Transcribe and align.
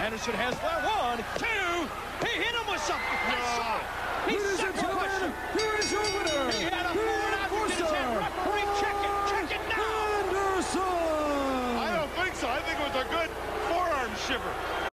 Anderson 0.00 0.32
has 0.32 0.56
that 0.64 0.80
one, 0.80 1.18
two. 1.36 1.84
He 2.24 2.32
hit 2.40 2.56
him 2.56 2.66
with 2.72 2.80
something. 2.80 3.20
No. 3.28 3.84
He 4.24 4.40
Ladies 4.40 4.64
and 4.64 4.74
gentlemen, 4.74 5.28
here 5.52 5.76
is 5.76 5.92
your 5.92 6.00
winner, 6.16 6.50
He 6.56 6.64
had 6.64 6.88
a 6.88 6.96
the 6.96 7.04
four 7.04 7.20
and 7.28 7.36
out 7.36 7.52
in 7.52 7.68
his 7.68 7.84
head. 7.84 8.16
Referee, 8.16 8.64
check 8.80 8.96
it, 8.96 9.12
check 9.28 9.48
it 9.52 9.62
now. 9.68 9.84
Anderson. 10.24 10.80
I 10.80 11.92
don't 11.92 12.10
think 12.16 12.34
so. 12.34 12.48
I 12.48 12.60
think 12.64 12.80
it 12.80 12.86
was 12.88 12.96
a 12.96 13.08
good 13.12 13.28
forearm 13.68 14.10
shiver. 14.24 14.89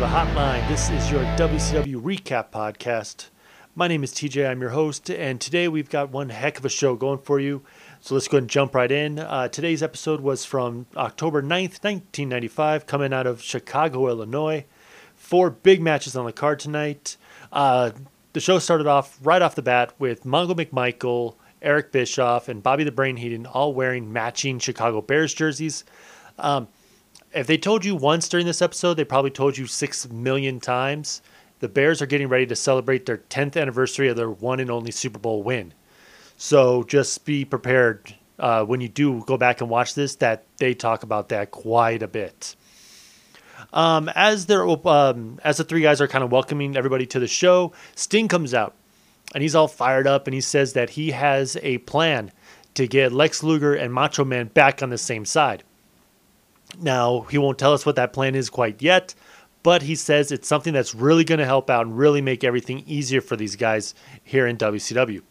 The 0.00 0.06
Hotline. 0.06 0.66
This 0.66 0.88
is 0.88 1.10
your 1.10 1.22
WCW 1.36 1.96
Recap 1.96 2.50
Podcast. 2.50 3.26
My 3.74 3.86
name 3.86 4.02
is 4.02 4.14
TJ, 4.14 4.48
I'm 4.48 4.62
your 4.62 4.70
host, 4.70 5.10
and 5.10 5.38
today 5.38 5.68
we've 5.68 5.90
got 5.90 6.08
one 6.08 6.30
heck 6.30 6.56
of 6.56 6.64
a 6.64 6.70
show 6.70 6.96
going 6.96 7.18
for 7.18 7.38
you. 7.38 7.60
So 8.00 8.14
let's 8.14 8.26
go 8.26 8.38
and 8.38 8.48
jump 8.48 8.74
right 8.74 8.90
in. 8.90 9.18
Uh, 9.18 9.48
today's 9.48 9.82
episode 9.82 10.22
was 10.22 10.46
from 10.46 10.86
October 10.96 11.42
9th, 11.42 11.84
1995, 11.84 12.86
coming 12.86 13.12
out 13.12 13.26
of 13.26 13.42
Chicago, 13.42 14.08
Illinois. 14.08 14.64
Four 15.16 15.50
big 15.50 15.82
matches 15.82 16.16
on 16.16 16.24
the 16.24 16.32
card 16.32 16.60
tonight. 16.60 17.18
Uh, 17.52 17.90
the 18.32 18.40
show 18.40 18.58
started 18.58 18.86
off 18.86 19.18
right 19.22 19.42
off 19.42 19.54
the 19.54 19.60
bat 19.60 19.92
with 19.98 20.24
Mongo 20.24 20.54
McMichael, 20.54 21.34
Eric 21.60 21.92
Bischoff, 21.92 22.48
and 22.48 22.62
Bobby 22.62 22.84
the 22.84 22.90
Brain 22.90 23.16
Heenan 23.16 23.44
all 23.44 23.74
wearing 23.74 24.10
matching 24.10 24.60
Chicago 24.60 25.02
Bears 25.02 25.34
jerseys. 25.34 25.84
Um, 26.38 26.68
if 27.32 27.46
they 27.46 27.58
told 27.58 27.84
you 27.84 27.94
once 27.94 28.28
during 28.28 28.46
this 28.46 28.62
episode, 28.62 28.94
they 28.94 29.04
probably 29.04 29.30
told 29.30 29.56
you 29.56 29.66
six 29.66 30.08
million 30.08 30.60
times. 30.60 31.22
The 31.60 31.68
Bears 31.68 32.00
are 32.00 32.06
getting 32.06 32.28
ready 32.28 32.46
to 32.46 32.56
celebrate 32.56 33.06
their 33.06 33.18
10th 33.18 33.60
anniversary 33.60 34.08
of 34.08 34.16
their 34.16 34.30
one 34.30 34.60
and 34.60 34.70
only 34.70 34.90
Super 34.90 35.18
Bowl 35.18 35.42
win. 35.42 35.74
So 36.36 36.84
just 36.84 37.24
be 37.24 37.44
prepared 37.44 38.14
uh, 38.38 38.64
when 38.64 38.80
you 38.80 38.88
do 38.88 39.22
go 39.26 39.36
back 39.36 39.60
and 39.60 39.68
watch 39.68 39.94
this 39.94 40.16
that 40.16 40.44
they 40.56 40.74
talk 40.74 41.02
about 41.02 41.28
that 41.28 41.50
quite 41.50 42.02
a 42.02 42.08
bit. 42.08 42.56
Um, 43.72 44.10
as 44.14 44.46
they're 44.46 44.66
um, 44.66 45.38
as 45.44 45.58
the 45.58 45.64
three 45.64 45.82
guys 45.82 46.00
are 46.00 46.08
kind 46.08 46.24
of 46.24 46.32
welcoming 46.32 46.76
everybody 46.76 47.06
to 47.06 47.20
the 47.20 47.28
show, 47.28 47.72
Sting 47.94 48.26
comes 48.26 48.54
out 48.54 48.74
and 49.34 49.42
he's 49.42 49.54
all 49.54 49.68
fired 49.68 50.06
up 50.06 50.26
and 50.26 50.34
he 50.34 50.40
says 50.40 50.72
that 50.72 50.90
he 50.90 51.10
has 51.10 51.58
a 51.62 51.78
plan 51.78 52.32
to 52.74 52.88
get 52.88 53.12
Lex 53.12 53.42
Luger 53.42 53.74
and 53.74 53.92
Macho 53.92 54.24
Man 54.24 54.46
back 54.48 54.82
on 54.82 54.88
the 54.88 54.98
same 54.98 55.26
side. 55.26 55.62
Now, 56.78 57.22
he 57.22 57.38
won't 57.38 57.58
tell 57.58 57.72
us 57.72 57.84
what 57.84 57.96
that 57.96 58.12
plan 58.12 58.34
is 58.34 58.50
quite 58.50 58.80
yet, 58.82 59.14
but 59.62 59.82
he 59.82 59.94
says 59.94 60.32
it's 60.32 60.48
something 60.48 60.72
that's 60.72 60.94
really 60.94 61.24
going 61.24 61.38
to 61.38 61.44
help 61.44 61.70
out 61.70 61.86
and 61.86 61.96
really 61.96 62.20
make 62.20 62.44
everything 62.44 62.84
easier 62.86 63.20
for 63.20 63.36
these 63.36 63.56
guys 63.56 63.94
here 64.22 64.46
in 64.46 64.56
WCW. 64.56 65.22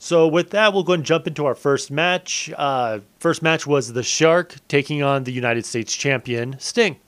So, 0.00 0.28
with 0.28 0.50
that, 0.50 0.72
we'll 0.72 0.84
go 0.84 0.92
and 0.92 1.04
jump 1.04 1.26
into 1.26 1.44
our 1.44 1.56
first 1.56 1.90
match. 1.90 2.52
Uh, 2.56 3.00
first 3.18 3.42
match 3.42 3.66
was 3.66 3.92
The 3.92 4.04
Shark 4.04 4.54
taking 4.68 5.02
on 5.02 5.24
the 5.24 5.32
United 5.32 5.66
States 5.66 5.92
champion, 5.92 6.56
Sting. 6.60 6.98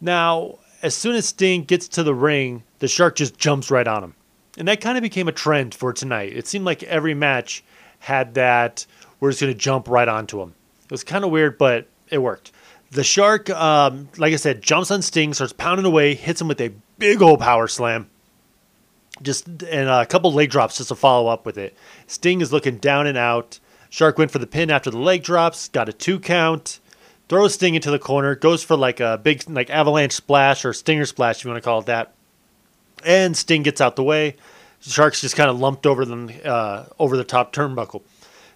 Now, 0.00 0.58
as 0.82 0.96
soon 0.96 1.14
as 1.14 1.26
Sting 1.26 1.62
gets 1.62 1.86
to 1.88 2.02
the 2.02 2.14
ring, 2.14 2.64
the 2.80 2.88
Shark 2.88 3.14
just 3.14 3.38
jumps 3.38 3.70
right 3.70 3.86
on 3.86 4.02
him. 4.02 4.14
And 4.58 4.66
that 4.66 4.80
kind 4.80 4.98
of 4.98 5.02
became 5.02 5.28
a 5.28 5.32
trend 5.32 5.74
for 5.74 5.92
tonight. 5.92 6.36
It 6.36 6.48
seemed 6.48 6.64
like 6.64 6.82
every 6.82 7.14
match 7.14 7.62
had 8.00 8.34
that, 8.34 8.86
we're 9.20 9.30
just 9.30 9.40
going 9.40 9.52
to 9.52 9.58
jump 9.58 9.88
right 9.88 10.08
onto 10.08 10.40
him. 10.40 10.52
It 10.84 10.90
was 10.90 11.04
kind 11.04 11.24
of 11.24 11.30
weird, 11.30 11.56
but 11.58 11.88
it 12.14 12.22
worked. 12.22 12.52
The 12.90 13.04
shark, 13.04 13.50
um, 13.50 14.08
like 14.16 14.32
I 14.32 14.36
said, 14.36 14.62
jumps 14.62 14.90
on 14.90 15.02
Sting, 15.02 15.34
starts 15.34 15.52
pounding 15.52 15.84
away, 15.84 16.14
hits 16.14 16.40
him 16.40 16.48
with 16.48 16.60
a 16.60 16.72
big 16.98 17.20
old 17.20 17.40
power 17.40 17.66
slam. 17.66 18.08
Just 19.22 19.48
and 19.48 19.88
a 19.88 20.06
couple 20.06 20.32
leg 20.32 20.50
drops 20.50 20.78
just 20.78 20.88
to 20.88 20.94
follow 20.94 21.28
up 21.28 21.44
with 21.44 21.58
it. 21.58 21.76
Sting 22.06 22.40
is 22.40 22.52
looking 22.52 22.78
down 22.78 23.06
and 23.06 23.18
out. 23.18 23.58
Shark 23.90 24.18
went 24.18 24.30
for 24.30 24.38
the 24.38 24.46
pin 24.46 24.70
after 24.70 24.90
the 24.90 24.98
leg 24.98 25.22
drops, 25.22 25.68
got 25.68 25.88
a 25.88 25.92
two 25.92 26.18
count, 26.18 26.80
throws 27.28 27.54
Sting 27.54 27.74
into 27.74 27.90
the 27.90 27.98
corner, 27.98 28.34
goes 28.34 28.64
for 28.64 28.76
like 28.76 29.00
a 29.00 29.18
big 29.22 29.48
like 29.48 29.70
avalanche 29.70 30.12
splash 30.12 30.64
or 30.64 30.72
stinger 30.72 31.06
splash 31.06 31.38
if 31.38 31.44
you 31.44 31.50
want 31.50 31.62
to 31.62 31.66
call 31.66 31.80
it 31.80 31.86
that. 31.86 32.12
And 33.04 33.36
Sting 33.36 33.62
gets 33.62 33.80
out 33.80 33.96
the 33.96 34.04
way. 34.04 34.36
Shark's 34.80 35.20
just 35.20 35.36
kind 35.36 35.50
of 35.50 35.58
lumped 35.58 35.86
over 35.86 36.04
them 36.04 36.30
uh, 36.44 36.86
over 36.98 37.16
the 37.16 37.24
top 37.24 37.52
turnbuckle. 37.52 38.02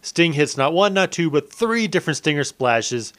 Sting 0.02 0.32
hits 0.32 0.56
not 0.56 0.72
one, 0.72 0.94
not 0.94 1.12
two, 1.12 1.30
but 1.30 1.52
three 1.52 1.88
different 1.88 2.18
stinger 2.18 2.44
splashes 2.44 3.12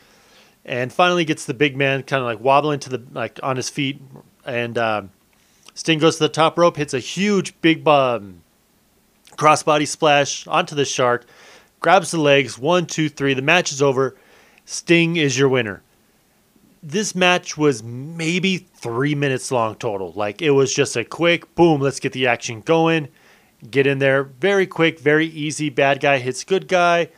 and 0.70 0.94
finally 0.94 1.26
gets 1.26 1.46
the 1.46 1.54
big 1.56 1.76
man 1.76 2.04
kind 2.04 2.22
of 2.22 2.28
like 2.28 2.40
wobbling 2.40 2.80
to 2.80 2.90
the 2.90 3.04
like 3.12 3.40
on 3.42 3.58
his 3.58 3.70
feet, 3.70 4.00
and 4.46 4.78
um, 4.78 5.10
Sting 5.74 5.98
goes 5.98 6.18
to 6.18 6.24
the 6.24 6.30
top 6.30 6.58
rope, 6.58 6.78
hits 6.78 6.94
a 6.94 7.00
huge 7.00 7.60
big 7.62 7.86
um, 7.88 8.42
crossbody 9.32 9.88
splash 9.88 10.46
onto 10.46 10.76
the 10.76 10.86
shark, 10.86 11.26
grabs 11.80 12.12
the 12.12 12.20
legs, 12.20 12.60
one, 12.60 12.86
two, 12.86 13.10
three. 13.10 13.34
The 13.34 13.42
match 13.42 13.72
is 13.72 13.82
over. 13.82 14.16
Sting 14.64 15.16
is 15.16 15.38
your 15.38 15.50
winner. 15.50 15.82
This 16.84 17.16
match 17.16 17.58
was 17.58 17.82
maybe 17.82 18.58
three 18.58 19.16
minutes 19.16 19.52
long 19.52 19.74
total. 19.76 20.14
Like 20.14 20.40
it 20.42 20.52
was 20.52 20.72
just 20.72 20.96
a 20.96 21.04
quick 21.04 21.56
boom. 21.56 21.82
Let's 21.82 22.00
get 22.00 22.14
the 22.14 22.28
action 22.28 22.62
going. 22.62 23.08
Get 23.70 23.88
in 23.88 23.98
there, 23.98 24.24
very 24.24 24.68
quick, 24.68 25.00
very 25.00 25.26
easy. 25.26 25.70
Bad 25.70 26.00
guy 26.00 26.20
hits 26.20 26.44
good 26.44 26.68
guy. 26.68 27.10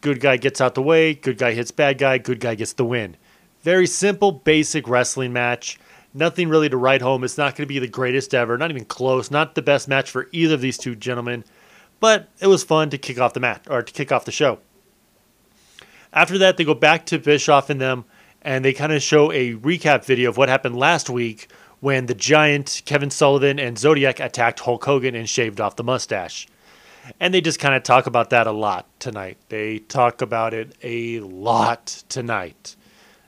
Good 0.00 0.20
guy 0.20 0.36
gets 0.36 0.60
out 0.60 0.74
the 0.74 0.82
way. 0.82 1.14
Good 1.14 1.38
guy 1.38 1.52
hits 1.52 1.70
bad 1.70 1.98
guy. 1.98 2.18
Good 2.18 2.40
guy 2.40 2.54
gets 2.54 2.72
the 2.72 2.84
win. 2.84 3.16
Very 3.62 3.86
simple, 3.86 4.30
basic 4.30 4.88
wrestling 4.88 5.32
match. 5.32 5.78
Nothing 6.14 6.48
really 6.48 6.68
to 6.68 6.76
write 6.76 7.02
home. 7.02 7.24
It's 7.24 7.36
not 7.36 7.56
going 7.56 7.66
to 7.66 7.72
be 7.72 7.78
the 7.78 7.88
greatest 7.88 8.34
ever. 8.34 8.56
Not 8.56 8.70
even 8.70 8.84
close. 8.84 9.30
Not 9.30 9.54
the 9.54 9.62
best 9.62 9.88
match 9.88 10.10
for 10.10 10.28
either 10.32 10.54
of 10.54 10.60
these 10.60 10.78
two 10.78 10.94
gentlemen. 10.94 11.44
But 12.00 12.28
it 12.40 12.46
was 12.46 12.62
fun 12.62 12.90
to 12.90 12.98
kick 12.98 13.18
off 13.18 13.34
the 13.34 13.40
match 13.40 13.64
or 13.68 13.82
to 13.82 13.92
kick 13.92 14.12
off 14.12 14.24
the 14.24 14.32
show. 14.32 14.60
After 16.12 16.38
that, 16.38 16.56
they 16.56 16.64
go 16.64 16.74
back 16.74 17.04
to 17.06 17.18
Bischoff 17.18 17.68
and 17.68 17.80
them, 17.80 18.04
and 18.40 18.64
they 18.64 18.72
kind 18.72 18.92
of 18.92 19.02
show 19.02 19.30
a 19.32 19.54
recap 19.54 20.04
video 20.04 20.30
of 20.30 20.36
what 20.36 20.48
happened 20.48 20.76
last 20.76 21.10
week 21.10 21.48
when 21.80 22.06
the 22.06 22.14
Giant, 22.14 22.82
Kevin 22.86 23.10
Sullivan, 23.10 23.58
and 23.58 23.78
Zodiac 23.78 24.20
attacked 24.20 24.60
Hulk 24.60 24.84
Hogan 24.84 25.14
and 25.14 25.28
shaved 25.28 25.60
off 25.60 25.76
the 25.76 25.84
mustache 25.84 26.46
and 27.20 27.32
they 27.32 27.40
just 27.40 27.58
kind 27.58 27.74
of 27.74 27.82
talk 27.82 28.06
about 28.06 28.30
that 28.30 28.46
a 28.46 28.52
lot 28.52 28.86
tonight. 29.00 29.38
They 29.48 29.78
talk 29.78 30.22
about 30.22 30.54
it 30.54 30.74
a 30.82 31.20
lot 31.20 32.02
tonight. 32.08 32.76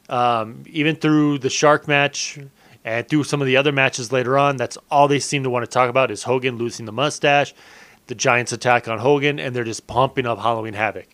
Um, 0.08 0.64
even 0.66 0.96
through 0.96 1.38
the 1.38 1.50
Shark 1.50 1.86
match 1.86 2.38
and 2.84 3.08
through 3.08 3.24
some 3.24 3.40
of 3.40 3.46
the 3.46 3.56
other 3.56 3.72
matches 3.72 4.10
later 4.12 4.36
on, 4.36 4.56
that's 4.56 4.76
all 4.90 5.08
they 5.08 5.20
seem 5.20 5.44
to 5.44 5.50
want 5.50 5.64
to 5.64 5.70
talk 5.70 5.88
about 5.88 6.10
is 6.10 6.24
Hogan 6.24 6.58
losing 6.58 6.86
the 6.86 6.92
mustache, 6.92 7.54
the 8.08 8.14
Giants' 8.14 8.52
attack 8.52 8.88
on 8.88 8.98
Hogan, 8.98 9.38
and 9.38 9.54
they're 9.54 9.64
just 9.64 9.86
pumping 9.86 10.26
up 10.26 10.38
Halloween 10.38 10.74
Havoc. 10.74 11.06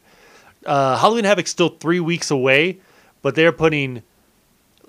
Uh, 0.65 0.97
Halloween 0.97 1.25
Havoc's 1.25 1.51
still 1.51 1.69
three 1.69 2.01
weeks 2.01 2.31
away, 2.31 2.79
but 3.23 3.35
they're 3.35 3.53
putting 3.53 4.03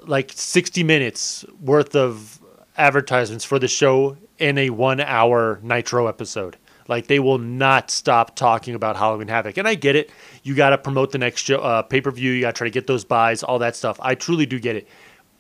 like 0.05 0.31
60 0.33 0.83
minutes 0.83 1.45
worth 1.61 1.95
of 1.95 2.39
advertisements 2.77 3.44
for 3.44 3.59
the 3.59 3.67
show 3.67 4.17
in 4.38 4.57
a 4.57 4.69
one 4.69 4.99
hour 5.01 5.59
Nitro 5.61 6.07
episode. 6.07 6.57
Like 6.88 7.08
they 7.08 7.20
will 7.20 7.38
not 7.38 7.92
stop 7.92 8.36
talking 8.36 8.75
about 8.75 8.96
Halloween 8.96 9.28
Havoc, 9.28 9.58
and 9.58 9.68
I 9.68 9.75
get 9.75 9.96
it. 9.96 10.12
You 10.44 10.56
got 10.56 10.70
to 10.72 10.78
promote 10.78 11.12
the 11.12 11.18
next 11.18 11.50
uh, 11.50 11.81
pay 11.84 12.02
per 12.02 12.12
view. 12.12 12.31
You 12.31 12.42
got 12.42 12.56
to 12.56 12.58
try 12.58 12.68
to 12.68 12.72
get 12.72 12.88
those 12.88 13.03
buys, 13.03 13.44
all 13.44 13.59
that 13.59 13.75
stuff. 13.75 14.00
I 14.02 14.16
truly 14.16 14.46
do 14.46 14.59
get 14.59 14.75
it, 14.75 14.88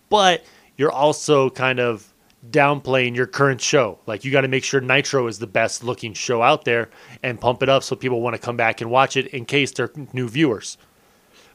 but 0.09 0.43
you're 0.77 0.91
also 0.91 1.49
kind 1.49 1.79
of 1.79 2.13
downplaying 2.49 3.15
your 3.15 3.27
current 3.27 3.61
show. 3.61 3.99
Like 4.05 4.23
you 4.23 4.31
got 4.31 4.41
to 4.41 4.47
make 4.47 4.63
sure 4.63 4.79
Nitro 4.79 5.27
is 5.27 5.39
the 5.39 5.47
best 5.47 5.83
looking 5.83 6.13
show 6.13 6.41
out 6.41 6.65
there 6.65 6.89
and 7.23 7.39
pump 7.39 7.63
it 7.63 7.69
up 7.69 7.83
so 7.83 7.95
people 7.95 8.21
want 8.21 8.35
to 8.35 8.41
come 8.41 8.57
back 8.57 8.81
and 8.81 8.89
watch 8.89 9.17
it 9.17 9.27
in 9.27 9.45
case 9.45 9.71
they're 9.71 9.91
new 10.13 10.27
viewers. 10.29 10.77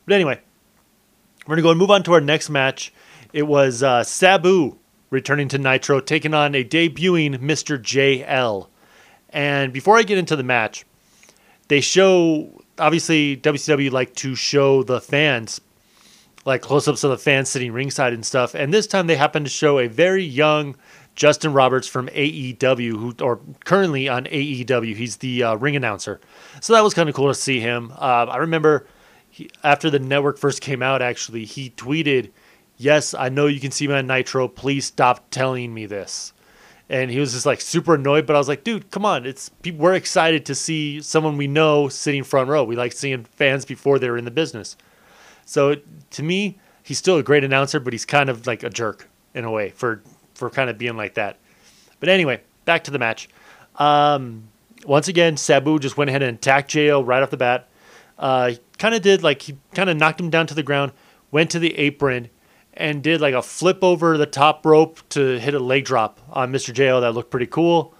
But 0.06 0.14
anyway, 0.14 0.40
we're 1.46 1.56
gonna 1.56 1.62
go 1.62 1.70
and 1.70 1.78
move 1.78 1.90
on 1.90 2.02
to 2.04 2.12
our 2.12 2.20
next 2.20 2.50
match. 2.50 2.92
It 3.32 3.44
was 3.44 3.82
uh, 3.82 4.04
Sabu 4.04 4.78
returning 5.10 5.48
to 5.48 5.58
Nitro, 5.58 6.00
taking 6.00 6.34
on 6.34 6.54
a 6.54 6.64
debuting 6.64 7.38
Mr. 7.38 7.78
JL. 7.78 8.68
And 9.32 9.72
before 9.72 9.96
I 9.96 10.02
get 10.02 10.18
into 10.18 10.36
the 10.36 10.42
match, 10.42 10.84
they 11.68 11.80
show 11.80 12.62
obviously 12.78 13.36
WCW 13.36 13.90
like 13.90 14.14
to 14.16 14.34
show 14.34 14.82
the 14.82 15.00
fans 15.00 15.60
like 16.44 16.60
close-ups 16.60 17.04
of 17.04 17.10
the 17.10 17.18
fans 17.18 17.48
sitting 17.48 17.72
ringside 17.72 18.12
and 18.12 18.26
stuff. 18.26 18.54
And 18.54 18.74
this 18.74 18.86
time 18.86 19.06
they 19.06 19.16
happen 19.16 19.44
to 19.44 19.50
show 19.50 19.78
a 19.78 19.86
very 19.86 20.24
young 20.24 20.76
Justin 21.14 21.52
Roberts 21.52 21.86
from 21.86 22.08
AEW, 22.08 22.92
who 22.92 23.14
or 23.20 23.40
currently 23.64 24.08
on 24.08 24.24
AEW. 24.24 24.96
He's 24.96 25.18
the 25.18 25.42
uh, 25.44 25.54
ring 25.56 25.76
announcer. 25.76 26.20
So 26.60 26.72
that 26.72 26.82
was 26.82 26.94
kind 26.94 27.08
of 27.08 27.14
cool 27.14 27.28
to 27.28 27.34
see 27.34 27.60
him. 27.60 27.92
Uh, 27.92 28.26
I 28.28 28.38
remember 28.38 28.86
he, 29.30 29.50
after 29.62 29.90
the 29.90 29.98
network 29.98 30.38
first 30.38 30.60
came 30.60 30.82
out, 30.82 31.02
actually 31.02 31.44
he 31.44 31.70
tweeted, 31.70 32.30
"Yes, 32.78 33.14
I 33.14 33.28
know 33.28 33.46
you 33.46 33.60
can 33.60 33.70
see 33.70 33.86
me 33.86 33.94
on 33.94 34.06
Nitro. 34.06 34.48
Please 34.48 34.86
stop 34.86 35.30
telling 35.30 35.72
me 35.74 35.86
this." 35.86 36.32
And 36.88 37.10
he 37.10 37.18
was 37.18 37.32
just 37.32 37.46
like 37.46 37.60
super 37.60 37.94
annoyed. 37.94 38.26
But 38.26 38.36
I 38.36 38.38
was 38.38 38.48
like, 38.48 38.64
dude, 38.64 38.90
come 38.90 39.04
on, 39.04 39.26
it's 39.26 39.50
we're 39.74 39.94
excited 39.94 40.46
to 40.46 40.54
see 40.54 41.00
someone 41.00 41.36
we 41.36 41.46
know 41.46 41.88
sitting 41.88 42.24
front 42.24 42.48
row. 42.48 42.64
We 42.64 42.76
like 42.76 42.92
seeing 42.92 43.24
fans 43.24 43.64
before 43.64 43.98
they're 43.98 44.16
in 44.16 44.24
the 44.24 44.30
business. 44.30 44.76
So 45.44 45.76
to 46.10 46.22
me, 46.22 46.58
he's 46.82 46.98
still 46.98 47.18
a 47.18 47.22
great 47.22 47.44
announcer, 47.44 47.80
but 47.80 47.92
he's 47.92 48.04
kind 48.04 48.28
of 48.28 48.46
like 48.46 48.62
a 48.62 48.70
jerk 48.70 49.08
in 49.34 49.44
a 49.44 49.50
way 49.50 49.70
for 49.70 50.02
for 50.34 50.50
kind 50.50 50.70
of 50.70 50.78
being 50.78 50.96
like 50.96 51.14
that. 51.14 51.38
But 52.00 52.08
anyway, 52.08 52.40
back 52.64 52.84
to 52.84 52.90
the 52.90 52.98
match. 52.98 53.28
Um, 53.76 54.48
once 54.86 55.08
again, 55.08 55.36
Sabu 55.36 55.78
just 55.78 55.96
went 55.96 56.10
ahead 56.10 56.22
and 56.22 56.36
attacked 56.36 56.70
Jo 56.70 57.02
right 57.02 57.22
off 57.22 57.30
the 57.30 57.36
bat. 57.36 57.68
Uh, 58.18 58.52
kind 58.78 58.94
of 58.94 59.02
did 59.02 59.22
like 59.22 59.42
he 59.42 59.56
kind 59.74 59.88
of 59.88 59.96
knocked 59.96 60.20
him 60.20 60.30
down 60.30 60.46
to 60.48 60.54
the 60.54 60.62
ground, 60.62 60.92
went 61.30 61.50
to 61.50 61.58
the 61.58 61.76
apron, 61.78 62.28
and 62.74 63.02
did 63.02 63.20
like 63.20 63.34
a 63.34 63.42
flip 63.42 63.78
over 63.82 64.16
the 64.16 64.26
top 64.26 64.64
rope 64.64 65.00
to 65.10 65.38
hit 65.38 65.54
a 65.54 65.58
leg 65.58 65.84
drop 65.84 66.20
on 66.30 66.52
Mr. 66.52 66.72
Jo. 66.72 67.00
That 67.00 67.12
looked 67.12 67.30
pretty 67.30 67.46
cool. 67.46 67.94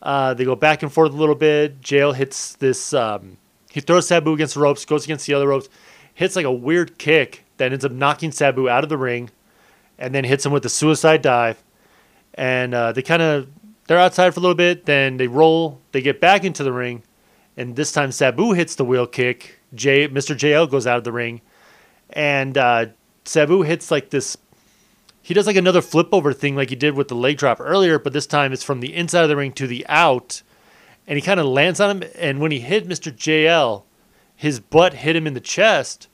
Uh, 0.00 0.34
they 0.34 0.44
go 0.44 0.54
back 0.54 0.82
and 0.82 0.92
forth 0.92 1.12
a 1.12 1.16
little 1.16 1.34
bit. 1.34 1.80
Jo 1.80 2.12
hits 2.12 2.54
this. 2.56 2.92
Um, 2.92 3.38
he 3.70 3.80
throws 3.80 4.06
Sabu 4.06 4.32
against 4.32 4.54
the 4.54 4.60
ropes, 4.60 4.84
goes 4.84 5.04
against 5.04 5.26
the 5.26 5.34
other 5.34 5.48
ropes, 5.48 5.68
hits 6.12 6.36
like 6.36 6.44
a 6.44 6.52
weird 6.52 6.98
kick 6.98 7.44
that 7.56 7.72
ends 7.72 7.84
up 7.84 7.92
knocking 7.92 8.30
Sabu 8.30 8.68
out 8.68 8.84
of 8.84 8.90
the 8.90 8.98
ring, 8.98 9.30
and 9.98 10.14
then 10.14 10.24
hits 10.24 10.44
him 10.44 10.52
with 10.52 10.62
the 10.62 10.68
suicide 10.68 11.22
dive. 11.22 11.62
And 12.34 12.74
uh, 12.74 12.92
they 12.92 13.02
kind 13.02 13.22
of 13.22 13.48
they're 13.86 13.98
outside 13.98 14.32
for 14.34 14.40
a 14.40 14.42
little 14.42 14.54
bit. 14.54 14.86
Then 14.86 15.16
they 15.16 15.26
roll. 15.26 15.80
They 15.92 16.02
get 16.02 16.20
back 16.20 16.44
into 16.44 16.62
the 16.62 16.72
ring, 16.72 17.02
and 17.56 17.74
this 17.74 17.92
time 17.92 18.12
Sabu 18.12 18.52
hits 18.52 18.74
the 18.74 18.84
wheel 18.84 19.06
kick. 19.06 19.58
J, 19.74 20.08
Mr. 20.08 20.36
JL 20.36 20.70
goes 20.70 20.86
out 20.86 20.98
of 20.98 21.04
the 21.04 21.12
ring, 21.12 21.40
and 22.10 22.56
uh, 22.56 22.86
Sabu 23.24 23.62
hits 23.62 23.90
like 23.90 24.10
this. 24.10 24.36
He 25.22 25.34
does 25.34 25.46
like 25.46 25.56
another 25.56 25.80
flip 25.80 26.08
over 26.12 26.32
thing 26.32 26.54
like 26.54 26.70
he 26.70 26.76
did 26.76 26.94
with 26.94 27.08
the 27.08 27.14
leg 27.14 27.38
drop 27.38 27.60
earlier, 27.60 27.98
but 27.98 28.12
this 28.12 28.26
time 28.26 28.52
it's 28.52 28.62
from 28.62 28.80
the 28.80 28.94
inside 28.94 29.22
of 29.22 29.28
the 29.28 29.36
ring 29.36 29.52
to 29.52 29.66
the 29.66 29.86
out, 29.88 30.42
and 31.06 31.16
he 31.16 31.22
kind 31.22 31.40
of 31.40 31.46
lands 31.46 31.80
on 31.80 32.02
him. 32.02 32.10
And 32.16 32.40
when 32.40 32.50
he 32.50 32.60
hit 32.60 32.86
Mr. 32.86 33.10
JL, 33.10 33.84
his 34.36 34.60
butt 34.60 34.94
hit 34.94 35.16
him 35.16 35.26
in 35.26 35.34
the 35.34 35.40
chest, 35.40 36.08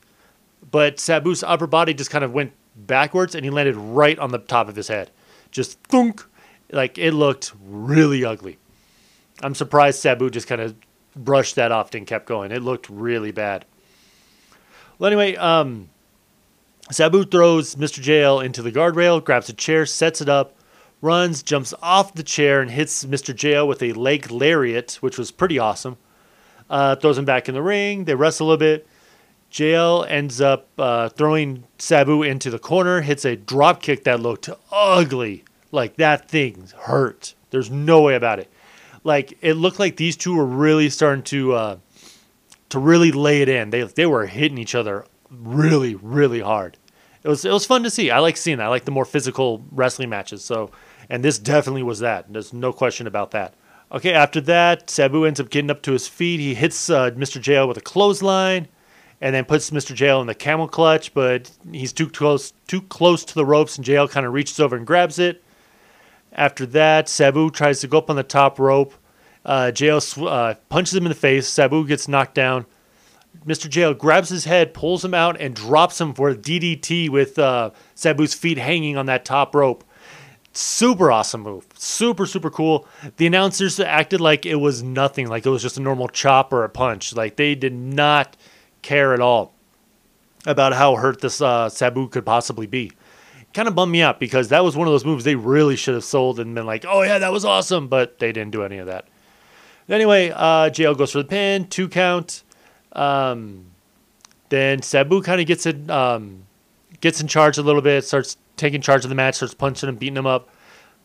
but 0.69 0.99
Sabu's 0.99 1.43
upper 1.43 1.67
body 1.67 1.93
just 1.93 2.11
kind 2.11 2.23
of 2.23 2.31
went 2.31 2.53
backwards, 2.75 3.35
and 3.35 3.43
he 3.43 3.51
landed 3.51 3.75
right 3.75 4.17
on 4.17 4.31
the 4.31 4.37
top 4.37 4.69
of 4.69 4.75
his 4.77 4.87
head, 4.87 5.11
just 5.51 5.81
thunk. 5.83 6.25
Like 6.71 6.97
it 6.97 7.11
looked 7.11 7.51
really 7.61 8.23
ugly. 8.23 8.57
I'm 9.43 9.55
surprised 9.55 9.99
Sabu 9.99 10.29
just 10.29 10.47
kind 10.47 10.61
of 10.61 10.75
brushed 11.15 11.55
that 11.55 11.71
off 11.71 11.93
and 11.93 12.07
kept 12.07 12.27
going. 12.27 12.51
It 12.51 12.61
looked 12.61 12.89
really 12.89 13.31
bad. 13.31 13.65
Well, 14.97 15.07
anyway, 15.07 15.35
um, 15.35 15.89
Sabu 16.89 17.23
throws 17.23 17.75
Mr. 17.75 18.01
JL 18.01 18.43
into 18.43 18.61
the 18.61 18.71
guardrail, 18.71 19.23
grabs 19.23 19.49
a 19.49 19.53
chair, 19.53 19.85
sets 19.85 20.21
it 20.21 20.27
up, 20.27 20.55
runs, 21.01 21.43
jumps 21.43 21.73
off 21.81 22.13
the 22.13 22.23
chair, 22.23 22.61
and 22.61 22.71
hits 22.71 23.05
Mr. 23.05 23.33
JL 23.33 23.67
with 23.67 23.83
a 23.83 23.93
leg 23.93 24.31
lariat, 24.31 24.97
which 25.01 25.17
was 25.17 25.31
pretty 25.31 25.59
awesome. 25.59 25.97
Uh, 26.69 26.95
throws 26.95 27.17
him 27.17 27.25
back 27.25 27.47
in 27.47 27.55
the 27.55 27.61
ring. 27.61 28.05
They 28.05 28.15
wrestle 28.15 28.51
a 28.51 28.57
bit. 28.57 28.87
JL 29.51 30.09
ends 30.09 30.39
up 30.41 30.67
uh, 30.77 31.09
throwing 31.09 31.65
Sabu 31.77 32.23
into 32.23 32.49
the 32.49 32.59
corner, 32.59 33.01
hits 33.01 33.25
a 33.25 33.35
drop 33.35 33.81
kick 33.81 34.05
that 34.05 34.21
looked 34.21 34.49
ugly. 34.71 35.43
Like 35.71 35.97
that 35.97 36.29
thing 36.29 36.69
hurt. 36.79 37.35
There's 37.49 37.69
no 37.69 38.01
way 38.01 38.15
about 38.15 38.39
it 38.39 38.49
like 39.03 39.37
it 39.41 39.53
looked 39.53 39.79
like 39.79 39.97
these 39.97 40.15
two 40.15 40.35
were 40.35 40.45
really 40.45 40.89
starting 40.89 41.23
to 41.23 41.53
uh, 41.53 41.77
to 42.69 42.79
really 42.79 43.11
lay 43.11 43.41
it 43.41 43.49
in. 43.49 43.69
They 43.69 43.83
they 43.83 44.05
were 44.05 44.25
hitting 44.25 44.57
each 44.57 44.75
other 44.75 45.05
really 45.31 45.95
really 45.95 46.41
hard. 46.41 46.77
It 47.23 47.27
was 47.27 47.45
it 47.45 47.51
was 47.51 47.65
fun 47.65 47.83
to 47.83 47.89
see. 47.89 48.11
I 48.11 48.19
like 48.19 48.37
seeing 48.37 48.57
that. 48.57 48.65
I 48.65 48.69
like 48.69 48.85
the 48.85 48.91
more 48.91 49.05
physical 49.05 49.63
wrestling 49.71 50.09
matches. 50.09 50.43
So 50.43 50.71
and 51.09 51.23
this 51.23 51.39
definitely 51.39 51.83
was 51.83 51.99
that. 51.99 52.31
There's 52.31 52.53
no 52.53 52.71
question 52.71 53.07
about 53.07 53.31
that. 53.31 53.53
Okay, 53.91 54.13
after 54.13 54.39
that, 54.41 54.89
Sabu 54.89 55.25
ends 55.25 55.41
up 55.41 55.49
getting 55.49 55.69
up 55.69 55.81
to 55.81 55.91
his 55.91 56.07
feet. 56.07 56.39
He 56.39 56.53
hits 56.53 56.89
uh, 56.89 57.11
Mr. 57.11 57.41
JL 57.41 57.67
with 57.67 57.75
a 57.75 57.81
clothesline, 57.81 58.69
and 59.19 59.35
then 59.35 59.43
puts 59.43 59.71
Mr. 59.71 59.93
JL 59.93 60.21
in 60.21 60.27
the 60.27 60.33
camel 60.33 60.69
clutch. 60.69 61.13
But 61.13 61.51
he's 61.69 61.91
too 61.91 62.09
close 62.09 62.53
too 62.67 62.81
close 62.81 63.25
to 63.25 63.35
the 63.35 63.45
ropes, 63.45 63.77
and 63.77 63.85
JL 63.85 64.09
kind 64.09 64.25
of 64.25 64.33
reaches 64.33 64.59
over 64.59 64.77
and 64.77 64.87
grabs 64.87 65.19
it. 65.19 65.43
After 66.31 66.65
that, 66.67 67.09
Sabu 67.09 67.51
tries 67.51 67.81
to 67.81 67.87
go 67.87 67.97
up 67.97 68.09
on 68.09 68.15
the 68.15 68.23
top 68.23 68.57
rope. 68.57 68.93
Uh, 69.43 69.71
JL 69.73 70.27
uh, 70.27 70.53
punches 70.69 70.95
him 70.95 71.05
in 71.05 71.09
the 71.09 71.15
face. 71.15 71.47
Sabu 71.47 71.85
gets 71.85 72.07
knocked 72.07 72.35
down. 72.35 72.65
Mr. 73.45 73.69
JL 73.69 73.97
grabs 73.97 74.29
his 74.29 74.45
head, 74.45 74.73
pulls 74.73 75.03
him 75.03 75.13
out, 75.13 75.39
and 75.39 75.55
drops 75.55 75.99
him 75.99 76.13
for 76.13 76.29
a 76.29 76.35
DDT 76.35 77.09
with 77.09 77.39
uh, 77.39 77.71
Sabu's 77.95 78.33
feet 78.33 78.57
hanging 78.57 78.97
on 78.97 79.07
that 79.07 79.25
top 79.25 79.55
rope. 79.55 79.83
Super 80.53 81.11
awesome 81.11 81.41
move. 81.41 81.65
Super, 81.75 82.25
super 82.25 82.49
cool. 82.49 82.85
The 83.17 83.25
announcers 83.25 83.79
acted 83.79 84.19
like 84.19 84.45
it 84.45 84.55
was 84.55 84.83
nothing, 84.83 85.27
like 85.27 85.45
it 85.45 85.49
was 85.49 85.61
just 85.61 85.77
a 85.77 85.81
normal 85.81 86.09
chop 86.09 86.51
or 86.51 86.63
a 86.63 86.69
punch. 86.69 87.15
Like 87.15 87.37
they 87.37 87.55
did 87.55 87.73
not 87.73 88.35
care 88.81 89.13
at 89.13 89.21
all 89.21 89.53
about 90.45 90.73
how 90.73 90.95
hurt 90.95 91.21
this 91.21 91.41
uh, 91.41 91.69
Sabu 91.69 92.09
could 92.09 92.25
possibly 92.25 92.67
be 92.67 92.91
kind 93.53 93.67
of 93.67 93.75
bummed 93.75 93.91
me 93.91 94.01
out 94.01 94.19
because 94.19 94.49
that 94.49 94.63
was 94.63 94.75
one 94.75 94.87
of 94.87 94.93
those 94.93 95.05
moves 95.05 95.23
they 95.23 95.35
really 95.35 95.75
should 95.75 95.93
have 95.93 96.03
sold 96.03 96.39
and 96.39 96.55
been 96.55 96.65
like, 96.65 96.85
oh 96.87 97.01
yeah, 97.01 97.19
that 97.19 97.31
was 97.31 97.45
awesome, 97.45 97.87
but 97.87 98.19
they 98.19 98.31
didn't 98.31 98.51
do 98.51 98.63
any 98.63 98.77
of 98.77 98.87
that. 98.87 99.07
Anyway, 99.89 100.29
uh, 100.29 100.69
JL 100.69 100.97
goes 100.97 101.11
for 101.11 101.19
the 101.19 101.25
pin, 101.25 101.67
two 101.67 101.89
count. 101.89 102.43
Um, 102.93 103.65
then 104.49 104.81
Sabu 104.81 105.21
kind 105.21 105.39
of 105.39 105.47
gets 105.47 105.65
it, 105.65 105.89
um, 105.89 106.43
gets 106.99 107.21
in 107.21 107.27
charge 107.27 107.57
a 107.57 107.61
little 107.61 107.81
bit, 107.81 108.03
starts 108.03 108.37
taking 108.57 108.81
charge 108.81 109.03
of 109.03 109.09
the 109.09 109.15
match, 109.15 109.35
starts 109.35 109.53
punching 109.53 109.87
him, 109.87 109.95
beating 109.95 110.17
him 110.17 110.27
up, 110.27 110.49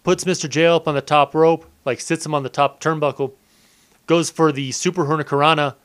puts 0.03 0.25
Mr. 0.25 0.49
JL 0.49 0.77
up 0.77 0.89
on 0.89 0.95
the 0.95 1.01
top 1.01 1.35
rope, 1.35 1.65
like 1.85 2.01
sits 2.01 2.27
him 2.27 2.35
on 2.35 2.43
the 2.43 2.49
top 2.49 2.81
turnbuckle, 2.81 3.33
goes 4.07 4.31
for 4.31 4.53
the 4.53 4.73
Super 4.73 5.05
Hurricanrana, 5.05 5.77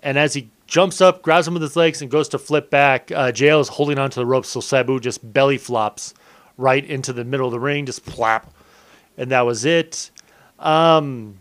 and 0.00 0.18
as 0.18 0.34
he 0.34 0.50
jumps 0.66 1.00
up, 1.00 1.22
grabs 1.22 1.46
him 1.48 1.54
with 1.54 1.62
his 1.62 1.76
legs, 1.76 2.02
and 2.02 2.10
goes 2.10 2.28
to 2.28 2.38
flip 2.38 2.70
back. 2.70 3.10
Uh, 3.10 3.32
JL 3.32 3.60
is 3.60 3.68
holding 3.68 3.98
onto 3.98 4.20
the 4.20 4.26
ropes, 4.26 4.48
so 4.48 4.60
Sabu 4.60 5.00
just 5.00 5.32
belly 5.32 5.58
flops 5.58 6.14
right 6.56 6.84
into 6.84 7.12
the 7.12 7.24
middle 7.24 7.46
of 7.46 7.52
the 7.52 7.60
ring, 7.60 7.86
just 7.86 8.04
plap. 8.04 8.52
And 9.16 9.30
that 9.30 9.46
was 9.46 9.64
it. 9.64 10.10
Um, 10.58 11.40